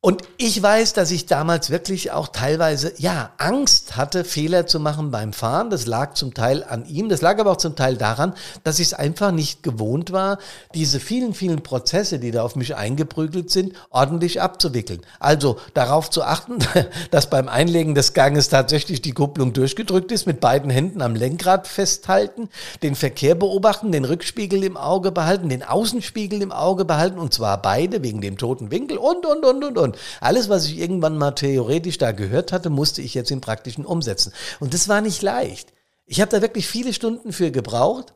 Und 0.00 0.22
ich 0.36 0.62
weiß, 0.62 0.92
dass 0.92 1.10
ich 1.10 1.26
damals 1.26 1.70
wirklich 1.70 2.12
auch 2.12 2.28
teilweise, 2.28 2.92
ja, 2.98 3.32
Angst 3.36 3.96
hatte, 3.96 4.22
Fehler 4.22 4.68
zu 4.68 4.78
machen 4.78 5.10
beim 5.10 5.32
Fahren. 5.32 5.70
Das 5.70 5.86
lag 5.86 6.14
zum 6.14 6.34
Teil 6.34 6.62
an 6.62 6.86
ihm. 6.86 7.08
Das 7.08 7.20
lag 7.20 7.40
aber 7.40 7.50
auch 7.50 7.56
zum 7.56 7.74
Teil 7.74 7.96
daran, 7.96 8.32
dass 8.62 8.78
ich 8.78 8.86
es 8.86 8.94
einfach 8.94 9.32
nicht 9.32 9.64
gewohnt 9.64 10.12
war, 10.12 10.38
diese 10.72 11.00
vielen, 11.00 11.34
vielen 11.34 11.64
Prozesse, 11.64 12.20
die 12.20 12.30
da 12.30 12.44
auf 12.44 12.54
mich 12.54 12.76
eingeprügelt 12.76 13.50
sind, 13.50 13.72
ordentlich 13.90 14.40
abzuwickeln. 14.40 15.00
Also 15.18 15.58
darauf 15.74 16.10
zu 16.10 16.22
achten, 16.22 16.58
dass 17.10 17.28
beim 17.28 17.48
Einlegen 17.48 17.96
des 17.96 18.14
Ganges 18.14 18.48
tatsächlich 18.48 19.02
die 19.02 19.10
Kupplung 19.10 19.52
durchgedrückt 19.52 20.12
ist, 20.12 20.28
mit 20.28 20.38
beiden 20.38 20.70
Händen 20.70 21.02
am 21.02 21.16
Lenkrad 21.16 21.66
festhalten, 21.66 22.50
den 22.84 22.94
Verkehr 22.94 23.34
beobachten, 23.34 23.90
den 23.90 24.04
Rückspiegel 24.04 24.62
im 24.62 24.76
Auge 24.76 25.10
behalten, 25.10 25.48
den 25.48 25.64
Außenspiegel 25.64 26.40
im 26.40 26.52
Auge 26.52 26.84
behalten, 26.84 27.18
und 27.18 27.34
zwar 27.34 27.60
beide 27.60 28.04
wegen 28.04 28.20
dem 28.20 28.38
toten 28.38 28.70
Winkel 28.70 28.96
und, 28.96 29.26
und, 29.26 29.44
und, 29.44 29.64
und, 29.64 29.76
und. 29.76 29.87
Und 29.88 29.98
alles, 30.20 30.48
was 30.48 30.66
ich 30.66 30.78
irgendwann 30.78 31.18
mal 31.18 31.32
theoretisch 31.32 31.98
da 31.98 32.12
gehört 32.12 32.52
hatte, 32.52 32.70
musste 32.70 33.02
ich 33.02 33.14
jetzt 33.14 33.30
im 33.30 33.40
Praktischen 33.40 33.84
umsetzen. 33.84 34.32
Und 34.60 34.74
das 34.74 34.88
war 34.88 35.00
nicht 35.00 35.22
leicht. 35.22 35.72
Ich 36.06 36.20
habe 36.20 36.30
da 36.30 36.42
wirklich 36.42 36.66
viele 36.66 36.92
Stunden 36.92 37.32
für 37.32 37.50
gebraucht. 37.50 38.14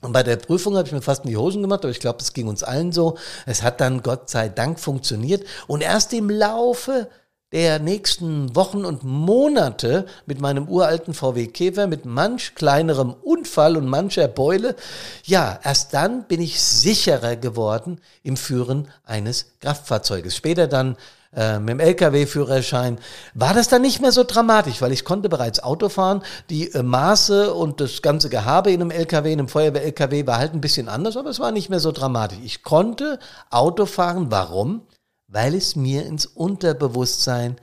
Und 0.00 0.12
bei 0.12 0.22
der 0.22 0.36
Prüfung 0.36 0.76
habe 0.76 0.86
ich 0.86 0.92
mir 0.92 1.02
fast 1.02 1.24
in 1.24 1.30
die 1.30 1.36
Hosen 1.36 1.62
gemacht, 1.62 1.80
aber 1.80 1.90
ich 1.90 1.98
glaube, 1.98 2.20
es 2.20 2.32
ging 2.32 2.46
uns 2.46 2.62
allen 2.62 2.92
so. 2.92 3.16
Es 3.46 3.62
hat 3.62 3.80
dann 3.80 4.02
Gott 4.02 4.30
sei 4.30 4.48
Dank 4.48 4.78
funktioniert. 4.78 5.44
Und 5.66 5.80
erst 5.80 6.12
im 6.12 6.30
Laufe 6.30 7.08
der 7.52 7.78
nächsten 7.78 8.54
Wochen 8.54 8.84
und 8.84 9.04
Monate 9.04 10.06
mit 10.26 10.40
meinem 10.40 10.68
uralten 10.68 11.14
VW 11.14 11.46
Käfer, 11.46 11.86
mit 11.86 12.04
manch 12.04 12.54
kleinerem 12.54 13.14
Unfall 13.22 13.76
und 13.76 13.86
mancher 13.86 14.28
Beule, 14.28 14.76
ja, 15.24 15.58
erst 15.64 15.94
dann 15.94 16.24
bin 16.24 16.42
ich 16.42 16.60
sicherer 16.60 17.36
geworden 17.36 18.00
im 18.22 18.36
Führen 18.36 18.88
eines 19.04 19.46
Kraftfahrzeuges. 19.60 20.36
Später 20.36 20.66
dann 20.66 20.96
äh, 21.34 21.58
mit 21.58 21.70
dem 21.70 21.80
Lkw-Führerschein 21.80 22.98
war 23.34 23.54
das 23.54 23.68
dann 23.68 23.82
nicht 23.82 24.00
mehr 24.00 24.12
so 24.12 24.24
dramatisch, 24.24 24.80
weil 24.80 24.92
ich 24.92 25.04
konnte 25.04 25.28
bereits 25.28 25.62
Auto 25.62 25.88
fahren. 25.88 26.22
Die 26.50 26.72
äh, 26.72 26.82
Maße 26.82 27.52
und 27.54 27.80
das 27.80 28.02
ganze 28.02 28.28
Gehabe 28.28 28.72
in 28.72 28.80
einem 28.80 28.90
Lkw, 28.90 29.32
in 29.32 29.38
einem 29.38 29.48
Feuerwehr-Lkw 29.48 30.26
war 30.26 30.38
halt 30.38 30.52
ein 30.52 30.60
bisschen 30.60 30.88
anders, 30.88 31.16
aber 31.16 31.30
es 31.30 31.40
war 31.40 31.52
nicht 31.52 31.70
mehr 31.70 31.80
so 31.80 31.92
dramatisch. 31.92 32.38
Ich 32.44 32.62
konnte 32.62 33.18
Auto 33.50 33.86
fahren. 33.86 34.26
Warum? 34.30 34.82
Weil 35.28 35.54
es 35.54 35.76
mir 35.76 36.04
ins 36.06 36.26
Unterbewusstsein 36.26 37.56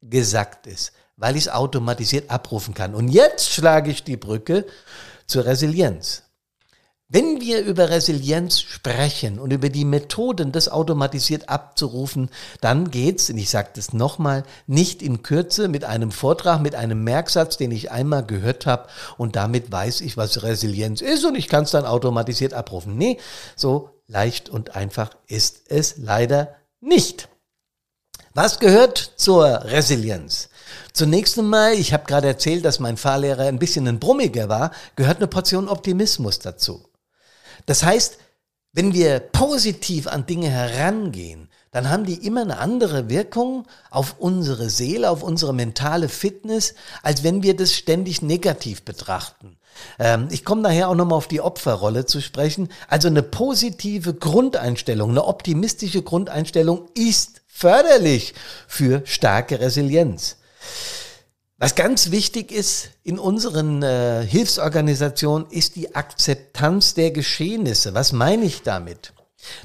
gesagt 0.00 0.66
ist, 0.66 0.92
weil 1.16 1.36
ich 1.36 1.44
es 1.44 1.52
automatisiert 1.52 2.30
abrufen 2.30 2.74
kann. 2.74 2.94
Und 2.94 3.08
jetzt 3.08 3.50
schlage 3.50 3.90
ich 3.90 4.02
die 4.04 4.16
Brücke 4.16 4.64
zur 5.26 5.44
Resilienz. 5.44 6.22
Wenn 7.10 7.40
wir 7.40 7.64
über 7.64 7.88
Resilienz 7.88 8.60
sprechen 8.60 9.38
und 9.38 9.50
über 9.50 9.70
die 9.70 9.86
Methoden, 9.86 10.52
das 10.52 10.68
automatisiert 10.68 11.48
abzurufen, 11.48 12.28
dann 12.60 12.90
geht's, 12.90 13.30
und 13.30 13.38
ich 13.38 13.48
sage 13.48 13.70
das 13.74 13.94
nochmal, 13.94 14.42
nicht 14.66 15.00
in 15.00 15.22
Kürze 15.22 15.68
mit 15.68 15.84
einem 15.84 16.10
Vortrag, 16.10 16.60
mit 16.60 16.74
einem 16.74 17.04
Merksatz, 17.04 17.56
den 17.56 17.70
ich 17.70 17.90
einmal 17.90 18.26
gehört 18.26 18.66
habe 18.66 18.88
und 19.16 19.36
damit 19.36 19.72
weiß 19.72 20.02
ich, 20.02 20.18
was 20.18 20.42
Resilienz 20.42 21.00
ist 21.00 21.24
und 21.24 21.34
ich 21.34 21.48
kann 21.48 21.64
es 21.64 21.70
dann 21.70 21.86
automatisiert 21.86 22.52
abrufen. 22.52 22.98
Nee, 22.98 23.16
so 23.56 23.88
leicht 24.06 24.50
und 24.50 24.76
einfach 24.76 25.12
ist 25.28 25.70
es 25.70 25.96
leider 25.96 26.57
nicht. 26.80 27.28
Was 28.34 28.60
gehört 28.60 28.98
zur 29.16 29.64
Resilienz? 29.64 30.48
Zunächst 30.92 31.38
einmal, 31.38 31.74
ich 31.74 31.92
habe 31.92 32.04
gerade 32.04 32.28
erzählt, 32.28 32.64
dass 32.64 32.78
mein 32.78 32.96
Fahrlehrer 32.96 33.44
ein 33.44 33.58
bisschen 33.58 33.88
ein 33.88 33.98
Brummiger 33.98 34.48
war, 34.48 34.72
gehört 34.96 35.18
eine 35.18 35.26
Portion 35.26 35.68
Optimismus 35.68 36.38
dazu. 36.38 36.88
Das 37.66 37.82
heißt, 37.82 38.18
wenn 38.72 38.92
wir 38.92 39.20
positiv 39.20 40.06
an 40.06 40.26
Dinge 40.26 40.50
herangehen, 40.50 41.48
dann 41.70 41.90
haben 41.90 42.04
die 42.04 42.26
immer 42.26 42.42
eine 42.42 42.58
andere 42.58 43.08
Wirkung 43.08 43.66
auf 43.90 44.16
unsere 44.18 44.70
Seele, 44.70 45.10
auf 45.10 45.22
unsere 45.22 45.52
mentale 45.52 46.08
Fitness, 46.08 46.74
als 47.02 47.22
wenn 47.22 47.42
wir 47.42 47.56
das 47.56 47.74
ständig 47.74 48.22
negativ 48.22 48.82
betrachten. 48.82 49.58
Ähm, 49.98 50.28
ich 50.30 50.44
komme 50.44 50.62
daher 50.62 50.88
auch 50.88 50.94
nochmal 50.94 51.18
auf 51.18 51.28
die 51.28 51.40
Opferrolle 51.40 52.06
zu 52.06 52.20
sprechen. 52.20 52.68
Also 52.88 53.08
eine 53.08 53.22
positive 53.22 54.14
Grundeinstellung, 54.14 55.10
eine 55.10 55.24
optimistische 55.24 56.02
Grundeinstellung 56.02 56.88
ist 56.94 57.42
förderlich 57.46 58.34
für 58.66 59.02
starke 59.04 59.60
Resilienz. 59.60 60.36
Was 61.60 61.74
ganz 61.74 62.12
wichtig 62.12 62.52
ist 62.52 62.90
in 63.02 63.18
unseren 63.18 63.82
äh, 63.82 64.24
Hilfsorganisationen, 64.24 65.48
ist 65.50 65.74
die 65.74 65.96
Akzeptanz 65.96 66.94
der 66.94 67.10
Geschehnisse. 67.10 67.94
Was 67.94 68.12
meine 68.12 68.44
ich 68.44 68.62
damit? 68.62 69.12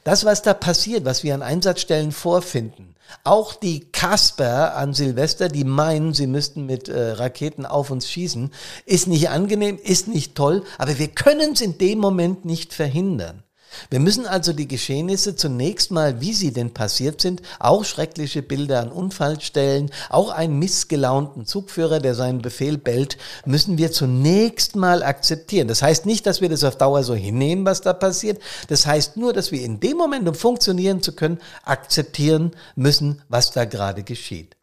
Das, 0.03 0.25
was 0.25 0.42
da 0.42 0.53
passiert, 0.53 1.06
was 1.06 1.24
wir 1.24 1.34
an 1.34 1.42
Einsatzstellen 1.42 2.12
vorfinden, 2.12 2.96
auch 3.24 3.53
die 3.53 3.92
Kasper 3.92 4.75
an 4.75 4.94
Silvester, 4.94 5.50
die 5.50 5.63
meinen, 5.63 6.13
sie 6.13 6.27
müssten 6.27 6.65
mit 6.65 6.89
äh, 6.89 7.12
Raketen 7.12 7.65
auf 7.65 7.92
uns 7.92 8.10
schießen, 8.10 8.51
ist 8.86 9.08
nicht 9.08 9.30
angenehm, 9.30 9.80
ist 9.82 10.08
nicht 10.08 10.36
toll, 10.36 10.63
aber 10.77 10.98
wir 11.00 11.10
können 11.10 11.53
es 11.53 11.62
in 11.62 11.77
dem 11.77 12.00
Moment 12.00 12.46
nicht 12.46 12.74
verhindern. 12.74 13.44
Wir 13.89 14.00
müssen 14.00 14.25
also 14.25 14.53
die 14.53 14.68
Geschehnisse 14.68 15.36
zunächst 15.36 15.92
mal, 15.92 16.22
wie 16.22 16.34
sie 16.34 16.53
denn 16.53 16.74
passiert 16.74 17.22
sind, 17.22 17.42
auch 17.60 17.86
schreckliche 17.86 18.42
Bilder 18.42 18.82
an 18.82 18.92
Unfallstellen, 18.92 19.92
auch 20.10 20.30
einen 20.30 20.60
missgelaunten 20.60 21.46
Zugführer, 21.46 22.00
der 22.00 22.15
seinen 22.15 22.42
Befehl 22.42 22.77
bellt, 22.77 23.18
müssen 23.46 23.77
wir 23.77 23.92
zunächst 23.92 24.75
mal 24.75 25.03
akzeptieren. 25.03 25.68
Das 25.68 25.82
heißt 25.82 26.06
nicht, 26.06 26.25
dass 26.25 26.42
wir 26.42 26.50
das 26.50 26.63
auf 26.63 26.77
Dauer 26.77 27.03
so 27.03 27.15
hinnehmen, 27.15 27.65
was 27.65 27.82
da 27.82 27.94
passiert. 27.94 28.42
Das 28.68 28.86
heißt 28.86 29.18
nur, 29.18 29.34
dass 29.34 29.51
wir 29.51 29.62
in 29.62 29.80
dem 29.80 29.98
Moment, 29.98 30.27
um 30.27 30.36
funktionieren 30.36 31.01
zu 31.01 31.13
können, 31.13 31.39
akzeptieren 31.63 32.51
müssen, 32.75 33.22
was 33.30 33.51
da 33.51 33.65
gerade 33.65 34.03
geschieht. 34.03 34.56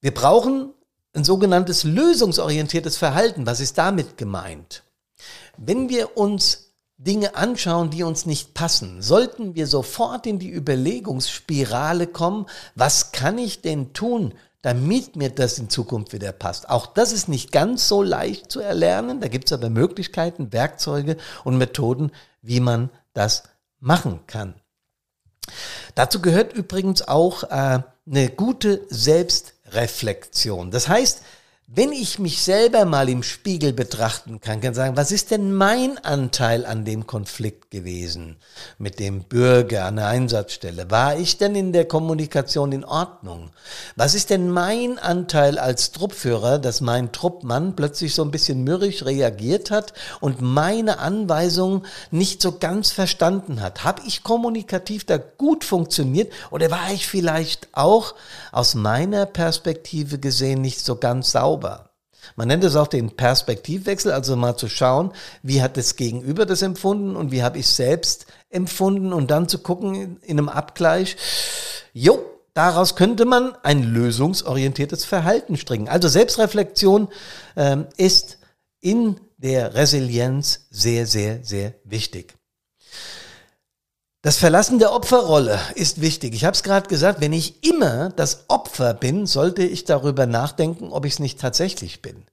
Wir 0.00 0.12
brauchen 0.12 0.72
ein 1.14 1.24
sogenanntes 1.24 1.84
lösungsorientiertes 1.84 2.96
Verhalten. 2.96 3.46
Was 3.46 3.60
ist 3.60 3.78
damit 3.78 4.16
gemeint? 4.18 4.82
Wenn 5.56 5.88
wir 5.88 6.16
uns 6.16 6.65
Dinge 6.98 7.36
anschauen, 7.36 7.90
die 7.90 8.02
uns 8.02 8.24
nicht 8.24 8.54
passen, 8.54 9.02
sollten 9.02 9.54
wir 9.54 9.66
sofort 9.66 10.26
in 10.26 10.38
die 10.38 10.50
Überlegungsspirale 10.50 12.06
kommen, 12.06 12.46
was 12.74 13.12
kann 13.12 13.36
ich 13.36 13.60
denn 13.60 13.92
tun, 13.92 14.32
damit 14.62 15.14
mir 15.14 15.30
das 15.30 15.58
in 15.58 15.68
Zukunft 15.68 16.12
wieder 16.12 16.32
passt. 16.32 16.70
Auch 16.70 16.86
das 16.86 17.12
ist 17.12 17.28
nicht 17.28 17.52
ganz 17.52 17.86
so 17.86 18.02
leicht 18.02 18.50
zu 18.50 18.60
erlernen, 18.60 19.20
da 19.20 19.28
gibt 19.28 19.46
es 19.46 19.52
aber 19.52 19.68
Möglichkeiten, 19.68 20.52
Werkzeuge 20.52 21.18
und 21.44 21.58
Methoden, 21.58 22.12
wie 22.40 22.60
man 22.60 22.90
das 23.12 23.44
machen 23.78 24.20
kann. 24.26 24.54
Dazu 25.94 26.20
gehört 26.20 26.54
übrigens 26.54 27.06
auch 27.06 27.44
äh, 27.44 27.82
eine 28.10 28.28
gute 28.30 28.82
Selbstreflexion. 28.88 30.70
Das 30.70 30.88
heißt, 30.88 31.22
wenn 31.68 31.90
ich 31.90 32.20
mich 32.20 32.44
selber 32.44 32.84
mal 32.84 33.08
im 33.08 33.24
Spiegel 33.24 33.72
betrachten 33.72 34.40
kann, 34.40 34.60
kann 34.60 34.72
sagen, 34.72 34.96
was 34.96 35.10
ist 35.10 35.32
denn 35.32 35.52
mein 35.52 35.98
Anteil 35.98 36.64
an 36.64 36.84
dem 36.84 37.08
Konflikt 37.08 37.72
gewesen 37.72 38.36
mit 38.78 39.00
dem 39.00 39.24
Bürger 39.24 39.84
an 39.86 39.96
der 39.96 40.06
Einsatzstelle? 40.06 40.92
War 40.92 41.18
ich 41.18 41.38
denn 41.38 41.56
in 41.56 41.72
der 41.72 41.84
Kommunikation 41.84 42.70
in 42.70 42.84
Ordnung? 42.84 43.50
Was 43.96 44.14
ist 44.14 44.30
denn 44.30 44.48
mein 44.48 45.00
Anteil 45.00 45.58
als 45.58 45.90
Truppführer, 45.90 46.60
dass 46.60 46.80
mein 46.80 47.10
Truppmann 47.10 47.74
plötzlich 47.74 48.14
so 48.14 48.22
ein 48.22 48.30
bisschen 48.30 48.62
mürrisch 48.62 49.04
reagiert 49.04 49.72
hat 49.72 49.92
und 50.20 50.40
meine 50.40 51.00
Anweisungen 51.00 51.84
nicht 52.12 52.42
so 52.42 52.58
ganz 52.58 52.92
verstanden 52.92 53.60
hat? 53.60 53.82
Habe 53.82 54.02
ich 54.06 54.22
kommunikativ 54.22 55.04
da 55.04 55.16
gut 55.18 55.64
funktioniert 55.64 56.32
oder 56.52 56.70
war 56.70 56.92
ich 56.92 57.08
vielleicht 57.08 57.66
auch 57.72 58.14
aus 58.52 58.76
meiner 58.76 59.26
Perspektive 59.26 60.20
gesehen 60.20 60.60
nicht 60.60 60.78
so 60.84 60.94
ganz 60.94 61.32
sauber? 61.32 61.55
Sauber. 61.56 61.90
Man 62.34 62.48
nennt 62.48 62.64
es 62.64 62.74
auch 62.74 62.88
den 62.88 63.14
Perspektivwechsel, 63.14 64.10
also 64.10 64.34
mal 64.36 64.56
zu 64.56 64.68
schauen, 64.68 65.12
wie 65.42 65.62
hat 65.62 65.76
das 65.76 65.96
Gegenüber 65.96 66.44
das 66.44 66.62
empfunden 66.62 67.14
und 67.14 67.30
wie 67.30 67.42
habe 67.42 67.58
ich 67.58 67.68
selbst 67.68 68.26
empfunden 68.50 69.12
und 69.12 69.30
dann 69.30 69.48
zu 69.48 69.58
gucken 69.58 70.18
in 70.22 70.38
einem 70.38 70.48
Abgleich, 70.48 71.16
jo, 71.92 72.18
daraus 72.52 72.96
könnte 72.96 73.26
man 73.26 73.54
ein 73.62 73.82
lösungsorientiertes 73.82 75.04
Verhalten 75.04 75.56
stricken. 75.56 75.88
Also 75.88 76.08
Selbstreflexion 76.08 77.08
ähm, 77.54 77.86
ist 77.96 78.38
in 78.80 79.20
der 79.36 79.74
Resilienz 79.74 80.66
sehr, 80.70 81.06
sehr, 81.06 81.44
sehr 81.44 81.74
wichtig. 81.84 82.35
Das 84.26 84.38
Verlassen 84.38 84.80
der 84.80 84.92
Opferrolle 84.92 85.56
ist 85.76 86.00
wichtig. 86.00 86.34
Ich 86.34 86.44
habe 86.44 86.54
es 86.56 86.64
gerade 86.64 86.88
gesagt, 86.88 87.20
wenn 87.20 87.32
ich 87.32 87.62
immer 87.64 88.10
das 88.16 88.46
Opfer 88.48 88.92
bin, 88.92 89.24
sollte 89.24 89.62
ich 89.62 89.84
darüber 89.84 90.26
nachdenken, 90.26 90.90
ob 90.90 91.04
ich 91.04 91.12
es 91.12 91.18
nicht 91.20 91.38
tatsächlich 91.38 92.02
bin 92.02 92.24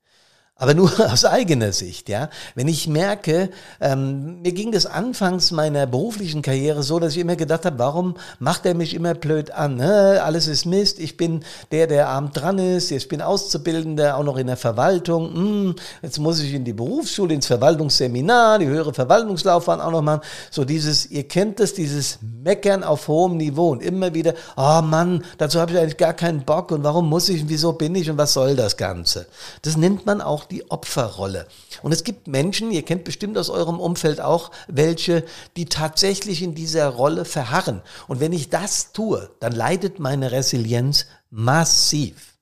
aber 0.55 0.75
nur 0.75 0.91
aus 1.11 1.25
eigener 1.25 1.73
Sicht, 1.73 2.09
ja. 2.09 2.29
Wenn 2.53 2.67
ich 2.67 2.87
merke, 2.87 3.49
ähm, 3.81 4.41
mir 4.43 4.51
ging 4.51 4.71
das 4.71 4.85
anfangs 4.85 5.51
meiner 5.51 5.87
beruflichen 5.87 6.43
Karriere 6.43 6.83
so, 6.83 6.99
dass 6.99 7.13
ich 7.13 7.19
immer 7.19 7.35
gedacht 7.35 7.65
habe, 7.65 7.79
warum 7.79 8.15
macht 8.39 8.65
er 8.67 8.75
mich 8.75 8.93
immer 8.93 9.15
blöd 9.15 9.51
an? 9.51 9.77
Ne? 9.77 10.21
Alles 10.23 10.47
ist 10.47 10.65
Mist, 10.65 10.99
ich 10.99 11.17
bin 11.17 11.43
der, 11.71 11.87
der 11.87 12.07
abend 12.07 12.39
dran 12.39 12.59
ist, 12.59 12.91
ich 12.91 13.07
bin 13.07 13.21
Auszubildender, 13.21 14.15
auch 14.15 14.23
noch 14.23 14.37
in 14.37 14.45
der 14.45 14.57
Verwaltung. 14.57 15.33
Hm, 15.33 15.75
jetzt 16.03 16.19
muss 16.19 16.39
ich 16.39 16.53
in 16.53 16.63
die 16.63 16.73
Berufsschule, 16.73 17.33
ins 17.33 17.47
Verwaltungsseminar, 17.47 18.59
die 18.59 18.67
höhere 18.67 18.93
Verwaltungslaufbahn 18.93 19.81
auch 19.81 19.91
noch 19.91 20.03
machen. 20.03 20.21
So 20.51 20.65
dieses, 20.65 21.09
ihr 21.09 21.27
kennt 21.27 21.59
das, 21.59 21.73
dieses 21.73 22.19
Meckern 22.21 22.83
auf 22.83 23.07
hohem 23.07 23.37
Niveau 23.37 23.71
und 23.71 23.81
immer 23.81 24.13
wieder, 24.13 24.35
oh 24.55 24.81
Mann, 24.81 25.23
dazu 25.39 25.59
habe 25.59 25.71
ich 25.71 25.79
eigentlich 25.79 25.97
gar 25.97 26.13
keinen 26.13 26.45
Bock 26.45 26.71
und 26.71 26.83
warum 26.83 27.09
muss 27.09 27.27
ich 27.27 27.41
und 27.41 27.49
wieso 27.49 27.73
bin 27.73 27.95
ich 27.95 28.09
und 28.09 28.17
was 28.17 28.33
soll 28.33 28.55
das 28.55 28.77
Ganze? 28.77 29.25
Das 29.63 29.77
nennt 29.77 30.05
man 30.05 30.21
auch 30.21 30.42
die 30.43 30.69
Opferrolle. 30.69 31.47
Und 31.81 31.91
es 31.91 32.03
gibt 32.03 32.27
Menschen, 32.27 32.71
ihr 32.71 32.83
kennt 32.83 33.03
bestimmt 33.03 33.37
aus 33.37 33.49
eurem 33.49 33.79
Umfeld 33.79 34.21
auch 34.21 34.51
welche, 34.67 35.23
die 35.57 35.65
tatsächlich 35.65 36.41
in 36.41 36.55
dieser 36.55 36.87
Rolle 36.87 37.25
verharren. 37.25 37.81
Und 38.07 38.19
wenn 38.19 38.33
ich 38.33 38.49
das 38.49 38.91
tue, 38.91 39.29
dann 39.39 39.53
leidet 39.53 39.99
meine 39.99 40.31
Resilienz 40.31 41.05
massiv 41.29 42.33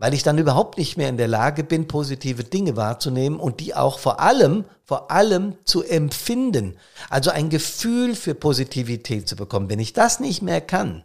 weil 0.00 0.14
ich 0.14 0.22
dann 0.22 0.38
überhaupt 0.38 0.78
nicht 0.78 0.96
mehr 0.96 1.10
in 1.10 1.18
der 1.18 1.28
Lage 1.28 1.62
bin, 1.62 1.86
positive 1.86 2.42
Dinge 2.42 2.74
wahrzunehmen 2.74 3.38
und 3.38 3.60
die 3.60 3.74
auch 3.74 3.98
vor 3.98 4.18
allem, 4.18 4.64
vor 4.82 5.10
allem 5.10 5.56
zu 5.64 5.82
empfinden. 5.82 6.78
Also 7.10 7.30
ein 7.30 7.50
Gefühl 7.50 8.14
für 8.14 8.34
Positivität 8.34 9.28
zu 9.28 9.36
bekommen. 9.36 9.68
Wenn 9.68 9.78
ich 9.78 9.92
das 9.92 10.18
nicht 10.18 10.40
mehr 10.40 10.62
kann, 10.62 11.04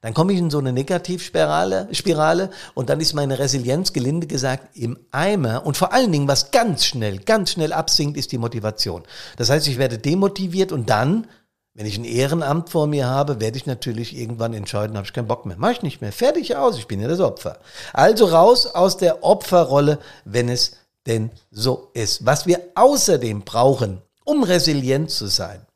dann 0.00 0.14
komme 0.14 0.32
ich 0.32 0.38
in 0.38 0.50
so 0.50 0.58
eine 0.58 0.72
Negativspirale 0.72 1.88
Spirale, 1.92 2.50
und 2.74 2.88
dann 2.88 3.00
ist 3.00 3.12
meine 3.12 3.38
Resilienz, 3.38 3.92
gelinde 3.92 4.26
gesagt, 4.26 4.76
im 4.76 4.98
Eimer. 5.10 5.66
Und 5.66 5.76
vor 5.76 5.92
allen 5.92 6.10
Dingen, 6.10 6.28
was 6.28 6.50
ganz 6.50 6.86
schnell, 6.86 7.18
ganz 7.18 7.52
schnell 7.52 7.72
absinkt, 7.72 8.16
ist 8.16 8.32
die 8.32 8.38
Motivation. 8.38 9.02
Das 9.36 9.50
heißt, 9.50 9.68
ich 9.68 9.78
werde 9.78 9.98
demotiviert 9.98 10.72
und 10.72 10.88
dann, 10.88 11.26
wenn 11.74 11.86
ich 11.86 11.98
ein 11.98 12.04
Ehrenamt 12.04 12.70
vor 12.70 12.86
mir 12.86 13.06
habe, 13.06 13.40
werde 13.40 13.58
ich 13.58 13.66
natürlich 13.66 14.16
irgendwann 14.16 14.54
entscheiden, 14.54 14.96
habe 14.96 15.06
ich 15.06 15.12
keinen 15.12 15.28
Bock 15.28 15.44
mehr. 15.46 15.56
Mache 15.58 15.72
ich 15.72 15.82
nicht 15.82 16.00
mehr. 16.00 16.12
Fertig 16.12 16.56
aus, 16.56 16.78
ich 16.78 16.86
bin 16.86 17.00
ja 17.00 17.08
das 17.08 17.20
Opfer. 17.20 17.58
Also 17.92 18.26
raus 18.26 18.66
aus 18.66 18.96
der 18.96 19.22
Opferrolle, 19.22 19.98
wenn 20.24 20.48
es 20.48 20.72
denn 21.06 21.30
so 21.50 21.90
ist. 21.94 22.24
Was 22.26 22.46
wir 22.46 22.60
außerdem 22.74 23.42
brauchen, 23.42 24.00
um 24.24 24.42
resilient 24.44 25.10
zu 25.10 25.26
sein, 25.26 25.66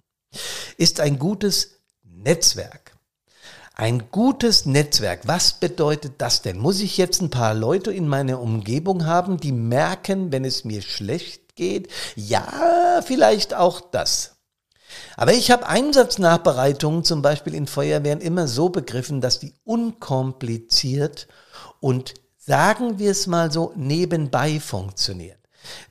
ist 0.77 1.01
ein 1.01 1.19
gutes 1.19 1.71
Netzwerk. 2.03 2.84
Ein 3.77 4.05
gutes 4.13 4.67
Netzwerk, 4.67 5.23
was 5.25 5.55
bedeutet 5.55 6.15
das 6.19 6.43
denn? 6.43 6.59
Muss 6.59 6.81
ich 6.81 6.97
jetzt 6.97 7.21
ein 7.21 7.31
paar 7.31 7.55
Leute 7.55 7.93
in 7.93 8.07
meiner 8.07 8.41
Umgebung 8.41 9.05
haben, 9.05 9.39
die 9.39 9.51
merken, 9.51 10.31
wenn 10.31 10.45
es 10.45 10.65
mir 10.65 10.81
schlecht 10.81 11.57
geht? 11.57 11.89
Ja, 12.15 13.03
vielleicht 13.05 13.53
auch 13.53 13.81
das. 13.81 14.37
Aber 15.17 15.33
ich 15.33 15.51
habe 15.51 15.67
Einsatznachbereitungen 15.67 17.03
zum 17.03 17.21
Beispiel 17.21 17.53
in 17.53 17.67
Feuerwehren 17.67 18.21
immer 18.21 18.47
so 18.47 18.69
begriffen, 18.69 19.21
dass 19.21 19.41
die 19.41 19.55
unkompliziert 19.65 21.27
und 21.81 22.15
sagen 22.39 23.01
wir 23.01 23.11
es 23.11 23.27
mal 23.27 23.51
so 23.51 23.73
nebenbei 23.75 24.61
funktionieren. 24.61 25.39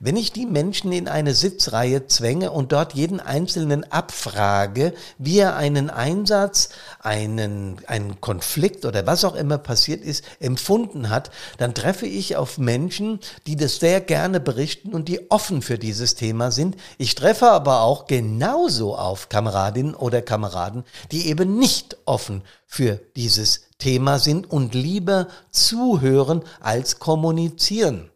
Wenn 0.00 0.16
ich 0.16 0.32
die 0.32 0.46
Menschen 0.46 0.92
in 0.92 1.08
eine 1.08 1.34
Sitzreihe 1.34 2.06
zwänge 2.06 2.50
und 2.50 2.72
dort 2.72 2.94
jeden 2.94 3.20
Einzelnen 3.20 3.90
abfrage, 3.90 4.94
wie 5.18 5.38
er 5.38 5.56
einen 5.56 5.90
Einsatz, 5.90 6.70
einen, 7.00 7.76
einen 7.86 8.20
Konflikt 8.20 8.84
oder 8.84 9.06
was 9.06 9.24
auch 9.24 9.34
immer 9.34 9.58
passiert 9.58 10.02
ist, 10.02 10.24
empfunden 10.40 11.10
hat, 11.10 11.30
dann 11.58 11.74
treffe 11.74 12.06
ich 12.06 12.36
auf 12.36 12.58
Menschen, 12.58 13.20
die 13.46 13.56
das 13.56 13.76
sehr 13.76 14.00
gerne 14.00 14.40
berichten 14.40 14.94
und 14.94 15.08
die 15.08 15.30
offen 15.30 15.62
für 15.62 15.78
dieses 15.78 16.14
Thema 16.14 16.50
sind. 16.50 16.76
Ich 16.98 17.14
treffe 17.14 17.50
aber 17.50 17.82
auch 17.82 18.06
genauso 18.06 18.96
auf 18.96 19.28
Kameradinnen 19.28 19.94
oder 19.94 20.22
Kameraden, 20.22 20.84
die 21.10 21.28
eben 21.28 21.58
nicht 21.58 21.96
offen 22.04 22.42
für 22.66 23.00
dieses 23.16 23.62
Thema 23.78 24.18
sind 24.18 24.50
und 24.50 24.74
lieber 24.74 25.28
zuhören 25.50 26.42
als 26.60 26.98
kommunizieren. 26.98 28.10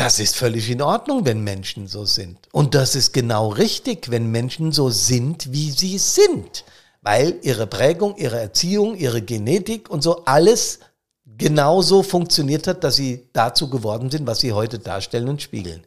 Das 0.00 0.18
ist 0.18 0.34
völlig 0.34 0.70
in 0.70 0.80
Ordnung, 0.80 1.26
wenn 1.26 1.44
Menschen 1.44 1.86
so 1.86 2.06
sind. 2.06 2.38
Und 2.52 2.74
das 2.74 2.94
ist 2.94 3.12
genau 3.12 3.48
richtig, 3.48 4.10
wenn 4.10 4.30
Menschen 4.30 4.72
so 4.72 4.88
sind, 4.88 5.52
wie 5.52 5.70
sie 5.70 5.98
sind. 5.98 6.64
Weil 7.02 7.34
ihre 7.42 7.66
Prägung, 7.66 8.16
ihre 8.16 8.40
Erziehung, 8.40 8.96
ihre 8.96 9.20
Genetik 9.20 9.90
und 9.90 10.00
so 10.00 10.24
alles 10.24 10.78
genauso 11.26 12.02
funktioniert 12.02 12.66
hat, 12.66 12.82
dass 12.82 12.96
sie 12.96 13.28
dazu 13.34 13.68
geworden 13.68 14.10
sind, 14.10 14.26
was 14.26 14.40
sie 14.40 14.54
heute 14.54 14.78
darstellen 14.78 15.28
und 15.28 15.42
spiegeln. 15.42 15.86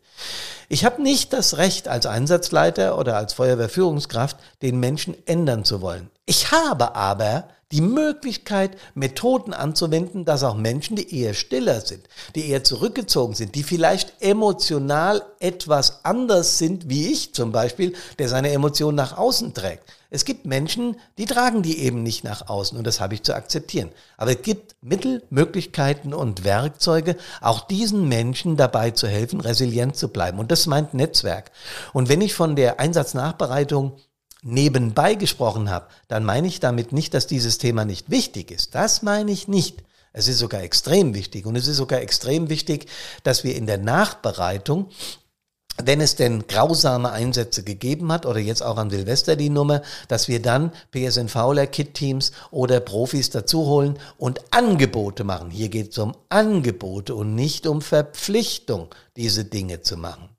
Ich 0.70 0.86
habe 0.86 1.02
nicht 1.02 1.34
das 1.34 1.58
Recht, 1.58 1.88
als 1.88 2.06
Einsatzleiter 2.06 3.00
oder 3.00 3.18
als 3.18 3.34
Feuerwehrführungskraft 3.34 4.38
den 4.62 4.80
Menschen 4.80 5.16
ändern 5.26 5.66
zu 5.66 5.82
wollen. 5.82 6.12
Ich 6.28 6.52
habe 6.52 6.96
aber 6.96 7.48
die 7.74 7.82
Möglichkeit, 7.82 8.78
Methoden 8.94 9.52
anzuwenden, 9.52 10.26
dass 10.26 10.44
auch 10.44 10.56
Menschen, 10.56 10.96
die 10.96 11.20
eher 11.20 11.34
stiller 11.34 11.82
sind, 11.82 12.08
die 12.36 12.48
eher 12.48 12.64
zurückgezogen 12.64 13.34
sind, 13.34 13.56
die 13.56 13.64
vielleicht 13.64 14.14
emotional 14.22 15.24
etwas 15.40 16.06
anders 16.06 16.60
sind, 16.60 16.88
wie 16.88 17.12
ich 17.12 17.34
zum 17.34 17.52
Beispiel, 17.52 17.94
der 18.20 18.30
seine 18.30 18.52
Emotionen 18.52 18.96
nach 18.96 19.18
außen 19.18 19.56
trägt. 19.56 19.84
Es 20.12 20.24
gibt 20.24 20.46
Menschen, 20.46 20.98
die 21.18 21.26
tragen 21.26 21.64
die 21.64 21.80
eben 21.80 22.04
nicht 22.04 22.24
nach 22.24 22.48
außen 22.48 22.78
und 22.78 22.86
das 22.86 23.02
habe 23.02 23.16
ich 23.16 23.24
zu 23.24 23.34
akzeptieren. 23.34 23.90
Aber 24.18 24.30
es 24.30 24.44
gibt 24.44 24.76
Mittel, 24.84 25.24
Möglichkeiten 25.32 26.14
und 26.14 26.44
Werkzeuge, 26.44 27.18
auch 27.42 27.62
diesen 27.62 28.08
Menschen 28.08 28.56
dabei 28.56 28.92
zu 28.92 29.08
helfen, 29.08 29.42
resilient 29.42 29.96
zu 29.96 30.10
bleiben. 30.10 30.38
Und 30.38 30.52
das 30.52 30.68
meint 30.68 30.94
Netzwerk. 30.94 31.50
Und 31.94 32.10
wenn 32.10 32.22
ich 32.22 32.36
von 32.36 32.56
der 32.56 32.80
Einsatznachbereitung 32.80 33.94
nebenbei 34.44 35.16
gesprochen 35.16 35.70
habe, 35.70 35.88
dann 36.08 36.24
meine 36.24 36.48
ich 36.48 36.60
damit 36.60 36.92
nicht, 36.92 37.14
dass 37.14 37.28
dieses 37.28 37.58
Thema 37.58 37.86
nicht 37.86 38.10
wichtig 38.10 38.52
ist. 38.52 38.76
Das 38.76 39.02
meine 39.02 39.32
ich 39.32 39.48
nicht. 39.48 39.84
Es 40.12 40.28
ist 40.28 40.40
sogar 40.40 40.62
extrem 40.62 41.16
wichtig. 41.16 41.46
Und 41.46 41.56
es 41.56 41.68
ist 41.68 41.78
sogar 41.78 42.02
extrem 42.02 42.50
wichtig, 42.50 42.88
dass 43.24 43.44
wir 43.44 43.56
in 43.56 43.66
der 43.66 43.80
Nachbereitung 43.80 44.90
wenn 45.82 46.02
es 46.02 46.16
denn 46.16 46.46
grausame 46.48 47.12
Einsätze 47.12 47.64
gegeben 47.64 48.12
hat 48.12 48.26
oder 48.26 48.40
jetzt 48.40 48.62
auch 48.62 48.78
an 48.78 48.90
Silvester 48.90 49.36
die 49.36 49.50
Nummer, 49.50 49.82
dass 50.08 50.28
wir 50.28 50.42
dann 50.42 50.72
PSNVler, 50.92 51.68
Kit-Teams 51.68 52.32
oder 52.52 52.80
Profis 52.80 53.32
dazu 53.32 53.66
holen 53.66 53.98
und 54.18 54.42
Angebote 54.52 55.24
machen. 55.24 55.50
Hier 55.50 55.70
geht 55.70 55.92
es 55.92 55.98
um 55.98 56.16
Angebote 56.30 57.16
und 57.16 57.34
nicht 57.34 57.66
um 57.66 57.82
Verpflichtung, 57.82 58.90
diese 59.18 59.46
Dinge 59.46 59.82
zu 59.82 59.98
machen. 59.98 60.30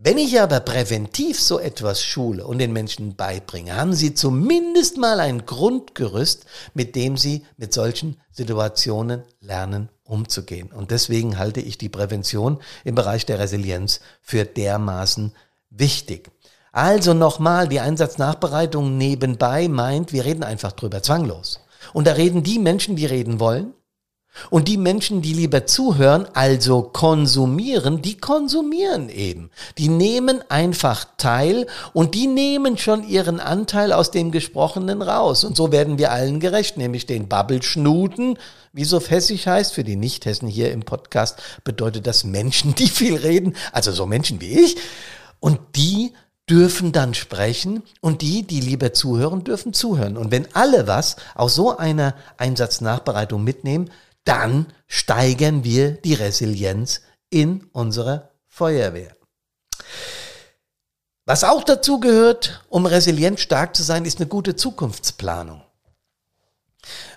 Wenn 0.00 0.16
ich 0.16 0.40
aber 0.40 0.60
präventiv 0.60 1.40
so 1.40 1.58
etwas 1.58 2.04
schule 2.04 2.46
und 2.46 2.60
den 2.60 2.72
Menschen 2.72 3.16
beibringe, 3.16 3.74
haben 3.74 3.94
sie 3.94 4.14
zumindest 4.14 4.96
mal 4.96 5.18
ein 5.18 5.44
Grundgerüst, 5.44 6.44
mit 6.72 6.94
dem 6.94 7.16
sie 7.16 7.44
mit 7.56 7.74
solchen 7.74 8.16
Situationen 8.30 9.24
lernen 9.40 9.88
umzugehen. 10.04 10.70
Und 10.70 10.92
deswegen 10.92 11.36
halte 11.36 11.60
ich 11.60 11.78
die 11.78 11.88
Prävention 11.88 12.60
im 12.84 12.94
Bereich 12.94 13.26
der 13.26 13.40
Resilienz 13.40 13.98
für 14.22 14.44
dermaßen 14.44 15.32
wichtig. 15.70 16.30
Also 16.70 17.12
nochmal, 17.12 17.66
die 17.66 17.80
Einsatznachbereitung 17.80 18.96
nebenbei 18.98 19.66
meint, 19.66 20.12
wir 20.12 20.24
reden 20.24 20.44
einfach 20.44 20.70
drüber, 20.70 21.02
zwanglos. 21.02 21.58
Und 21.92 22.06
da 22.06 22.12
reden 22.12 22.44
die 22.44 22.60
Menschen, 22.60 22.94
die 22.94 23.06
reden 23.06 23.40
wollen. 23.40 23.74
Und 24.50 24.68
die 24.68 24.76
Menschen, 24.76 25.22
die 25.22 25.32
lieber 25.32 25.66
zuhören, 25.66 26.26
also 26.34 26.82
konsumieren, 26.82 28.02
die 28.02 28.16
konsumieren 28.18 29.08
eben. 29.08 29.50
Die 29.78 29.88
nehmen 29.88 30.42
einfach 30.48 31.06
teil 31.16 31.66
und 31.92 32.14
die 32.14 32.26
nehmen 32.26 32.78
schon 32.78 33.06
ihren 33.06 33.40
Anteil 33.40 33.92
aus 33.92 34.10
dem 34.10 34.30
Gesprochenen 34.30 35.02
raus. 35.02 35.44
Und 35.44 35.56
so 35.56 35.72
werden 35.72 35.98
wir 35.98 36.12
allen 36.12 36.40
gerecht, 36.40 36.76
nämlich 36.76 37.06
den 37.06 37.28
Babbelschnuten, 37.28 38.38
wie 38.72 38.84
so 38.84 39.00
fessig 39.00 39.46
heißt, 39.46 39.72
für 39.72 39.84
die 39.84 39.96
Nicht-Hessen 39.96 40.48
hier 40.48 40.72
im 40.72 40.82
Podcast 40.82 41.42
bedeutet 41.64 42.06
das 42.06 42.24
Menschen, 42.24 42.74
die 42.74 42.88
viel 42.88 43.16
reden, 43.16 43.56
also 43.72 43.92
so 43.92 44.06
Menschen 44.06 44.40
wie 44.40 44.60
ich. 44.60 44.76
Und 45.40 45.58
die 45.76 46.12
dürfen 46.48 46.92
dann 46.92 47.14
sprechen 47.14 47.82
und 48.00 48.22
die, 48.22 48.42
die 48.42 48.60
lieber 48.60 48.92
zuhören, 48.92 49.44
dürfen 49.44 49.72
zuhören. 49.72 50.16
Und 50.16 50.30
wenn 50.30 50.48
alle 50.54 50.86
was 50.86 51.16
aus 51.34 51.54
so 51.54 51.76
einer 51.76 52.14
Einsatznachbereitung 52.38 53.44
mitnehmen, 53.44 53.90
dann 54.28 54.66
steigern 54.86 55.64
wir 55.64 55.92
die 55.92 56.12
Resilienz 56.12 57.00
in 57.30 57.64
unserer 57.72 58.30
Feuerwehr. 58.46 59.16
Was 61.24 61.44
auch 61.44 61.64
dazu 61.64 61.98
gehört, 61.98 62.64
um 62.68 62.84
resilient 62.84 63.40
stark 63.40 63.74
zu 63.74 63.82
sein, 63.82 64.04
ist 64.04 64.18
eine 64.20 64.28
gute 64.28 64.54
Zukunftsplanung. 64.54 65.62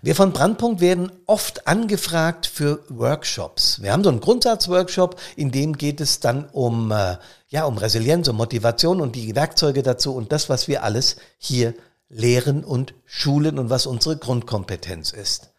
Wir 0.02 0.16
von 0.16 0.32
Brandpunkt 0.34 0.82
werden 0.82 1.12
oft 1.28 1.68
angefragt 1.68 2.46
für 2.46 2.84
Workshops. 2.90 3.82
Wir 3.82 3.92
haben 3.92 4.04
so 4.04 4.10
einen 4.10 4.22
Grundsatzworkshop, 4.22 5.20
in 5.36 5.52
dem 5.52 5.78
geht 5.78 6.02
es 6.02 6.20
dann 6.20 6.50
um, 6.50 6.92
äh, 6.92 7.18
ja, 7.50 7.66
um 7.66 7.78
Resilienz, 7.78 8.28
um 8.28 8.38
Motivation 8.38 9.02
und 9.02 9.16
die 9.16 9.36
Werkzeuge 9.36 9.84
dazu 9.84 10.16
und 10.16 10.32
das, 10.32 10.50
was 10.50 10.68
wir 10.68 10.84
alles 10.84 11.18
hier 11.38 11.74
lehren 12.10 12.64
und 12.64 12.94
schulen 13.06 13.60
und 13.60 13.70
was 13.70 13.86
unsere 13.86 14.18
Grundkompetenz 14.18 15.12
ist. 15.12 15.52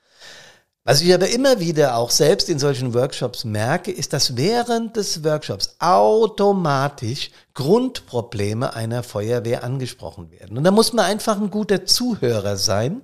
Was 0.85 1.01
ich 1.01 1.15
aber 1.15 1.29
immer 1.29 1.61
wieder 1.61 1.97
auch 1.97 2.11
selbst 2.11 2.49
in 2.49 2.59
solchen 2.59 2.93
Workshops 2.93 3.45
merke, 3.45 3.93
ist, 3.93 4.13
dass 4.13 4.37
während 4.37 4.97
des 4.97 5.23
Workshops 5.23 5.77
automatisch 5.79 7.31
Grundprobleme 7.55 8.75
einer 8.75 9.05
Feuerwehr 9.05 9.63
angesprochen 9.63 10.33
werden. 10.33 10.59
Und 10.59 10.65
da 10.65 10.73
muss 10.73 10.93
man 10.93 11.05
einfach 11.05 11.41
ein 11.41 11.51
guter 11.51 11.87
Zuhörer 11.87 12.57
sein 12.57 13.03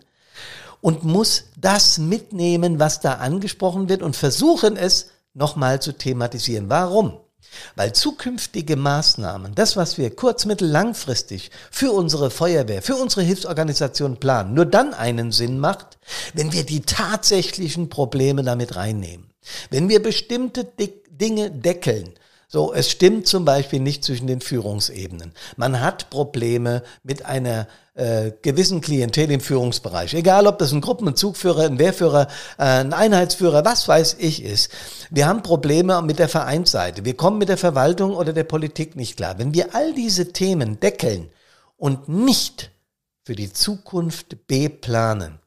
und 0.80 1.04
muss 1.04 1.44
das 1.56 1.98
mitnehmen, 1.98 2.80
was 2.80 2.98
da 2.98 3.14
angesprochen 3.14 3.88
wird 3.88 4.02
und 4.02 4.16
versuchen 4.16 4.76
es 4.76 5.10
nochmal 5.32 5.80
zu 5.80 5.92
thematisieren. 5.92 6.68
Warum? 6.68 7.20
Weil 7.76 7.92
zukünftige 7.92 8.76
Maßnahmen, 8.76 9.54
das, 9.54 9.76
was 9.76 9.98
wir 9.98 10.14
kurz-, 10.14 10.44
mittel-, 10.44 10.68
langfristig 10.68 11.50
für 11.70 11.92
unsere 11.92 12.30
Feuerwehr, 12.30 12.82
für 12.82 12.96
unsere 12.96 13.22
Hilfsorganisation 13.22 14.18
planen, 14.18 14.54
nur 14.54 14.66
dann 14.66 14.94
einen 14.94 15.32
Sinn 15.32 15.58
macht, 15.58 15.98
wenn 16.34 16.52
wir 16.52 16.64
die 16.64 16.80
tatsächlichen 16.80 17.88
Probleme 17.88 18.42
damit 18.42 18.76
reinnehmen. 18.76 19.30
Wenn 19.70 19.88
wir 19.88 20.02
bestimmte 20.02 20.66
Dinge 21.10 21.50
deckeln, 21.50 22.14
so, 22.50 22.72
es 22.72 22.90
stimmt 22.90 23.26
zum 23.26 23.44
Beispiel 23.44 23.78
nicht 23.78 24.02
zwischen 24.02 24.26
den 24.26 24.40
Führungsebenen. 24.40 25.32
Man 25.58 25.82
hat 25.82 26.08
Probleme 26.08 26.82
mit 27.02 27.26
einer 27.26 27.68
äh, 27.92 28.32
gewissen 28.40 28.80
Klientel 28.80 29.30
im 29.30 29.40
Führungsbereich. 29.40 30.14
Egal, 30.14 30.46
ob 30.46 30.58
das 30.58 30.72
ein 30.72 30.80
Gruppen-, 30.80 31.08
ein 31.08 31.14
Zugführer, 31.14 31.66
ein 31.66 31.78
Wehrführer, 31.78 32.28
äh, 32.56 32.62
ein 32.62 32.94
Einheitsführer, 32.94 33.66
was 33.66 33.86
weiß 33.86 34.16
ich 34.20 34.42
ist. 34.42 34.72
Wir 35.10 35.26
haben 35.26 35.42
Probleme 35.42 36.00
mit 36.00 36.18
der 36.18 36.30
Vereinsseite. 36.30 37.04
Wir 37.04 37.18
kommen 37.18 37.36
mit 37.36 37.50
der 37.50 37.58
Verwaltung 37.58 38.14
oder 38.14 38.32
der 38.32 38.44
Politik 38.44 38.96
nicht 38.96 39.18
klar. 39.18 39.38
Wenn 39.38 39.52
wir 39.52 39.74
all 39.74 39.92
diese 39.92 40.32
Themen 40.32 40.80
deckeln 40.80 41.28
und 41.76 42.08
nicht 42.08 42.70
für 43.24 43.34
die 43.34 43.52
Zukunft 43.52 44.46
beplanen, 44.46 45.38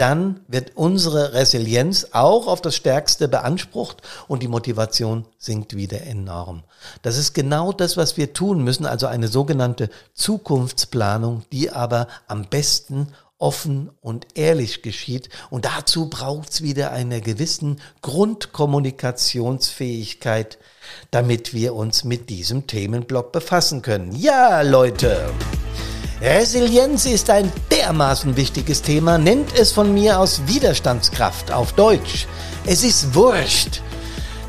dann 0.00 0.40
wird 0.48 0.72
unsere 0.76 1.34
Resilienz 1.34 2.06
auch 2.12 2.46
auf 2.46 2.62
das 2.62 2.74
Stärkste 2.74 3.28
beansprucht 3.28 3.98
und 4.28 4.42
die 4.42 4.48
Motivation 4.48 5.26
sinkt 5.36 5.76
wieder 5.76 6.00
enorm. 6.02 6.62
Das 7.02 7.18
ist 7.18 7.34
genau 7.34 7.70
das, 7.72 7.98
was 7.98 8.16
wir 8.16 8.32
tun 8.32 8.64
müssen, 8.64 8.86
also 8.86 9.06
eine 9.06 9.28
sogenannte 9.28 9.90
Zukunftsplanung, 10.14 11.42
die 11.52 11.70
aber 11.70 12.08
am 12.28 12.46
besten 12.46 13.08
offen 13.36 13.90
und 14.00 14.26
ehrlich 14.34 14.80
geschieht. 14.82 15.28
Und 15.50 15.66
dazu 15.66 16.08
braucht 16.08 16.48
es 16.50 16.62
wieder 16.62 16.92
eine 16.92 17.20
gewissen 17.20 17.78
Grundkommunikationsfähigkeit, 18.00 20.56
damit 21.10 21.52
wir 21.52 21.74
uns 21.74 22.04
mit 22.04 22.30
diesem 22.30 22.66
Themenblock 22.66 23.32
befassen 23.32 23.82
können. 23.82 24.14
Ja, 24.14 24.62
Leute! 24.62 25.30
Resilienz 26.22 27.06
ist 27.06 27.30
ein 27.30 27.50
dermaßen 27.70 28.36
wichtiges 28.36 28.82
Thema, 28.82 29.16
nennt 29.16 29.58
es 29.58 29.72
von 29.72 29.94
mir 29.94 30.20
aus 30.20 30.42
Widerstandskraft 30.46 31.50
auf 31.50 31.72
Deutsch. 31.72 32.26
Es 32.66 32.84
ist 32.84 33.14
wurscht. 33.14 33.80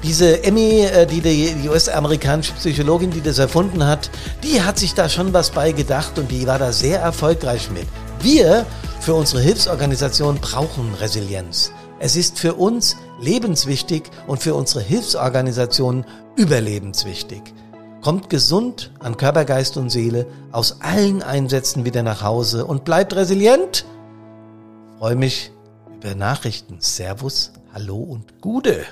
Diese 0.03 0.43
Emmy, 0.43 0.81
äh, 0.81 1.05
die 1.05 1.21
die 1.21 1.69
US-amerikanische 1.69 2.51
Psychologin, 2.53 3.11
die 3.11 3.21
das 3.21 3.39
erfunden 3.39 3.85
hat, 3.85 4.09
die 4.43 4.61
hat 4.61 4.79
sich 4.79 4.95
da 4.95 5.07
schon 5.07 5.31
was 5.31 5.51
bei 5.51 5.71
gedacht 5.71 6.19
und 6.19 6.29
die 6.29 6.45
war 6.45 6.59
da 6.59 6.73
sehr 6.73 6.99
erfolgreich 6.99 7.69
mit. 7.71 7.87
Wir 8.19 8.65
für 8.99 9.13
unsere 9.13 9.41
Hilfsorganisation 9.41 10.39
brauchen 10.41 10.93
Resilienz. 10.95 11.71
Es 11.99 12.17
ist 12.17 12.37
für 12.37 12.55
uns 12.55 12.97
lebenswichtig 13.21 14.03
und 14.27 14.43
für 14.43 14.55
unsere 14.55 14.83
Hilfsorganisation 14.83 16.05
überlebenswichtig 16.35 17.43
kommt 18.01 18.29
gesund 18.29 18.91
an 18.99 19.17
Körper, 19.17 19.45
Geist 19.45 19.77
und 19.77 19.89
Seele 19.89 20.25
aus 20.51 20.81
allen 20.81 21.23
Einsätzen 21.23 21.85
wieder 21.85 22.03
nach 22.03 22.23
Hause 22.23 22.65
und 22.65 22.83
bleibt 22.83 23.15
resilient. 23.15 23.85
Freue 24.97 25.15
mich 25.15 25.51
über 25.95 26.15
Nachrichten. 26.15 26.77
Servus, 26.79 27.53
Hallo 27.73 27.97
und 27.97 28.41
Gude. 28.41 28.85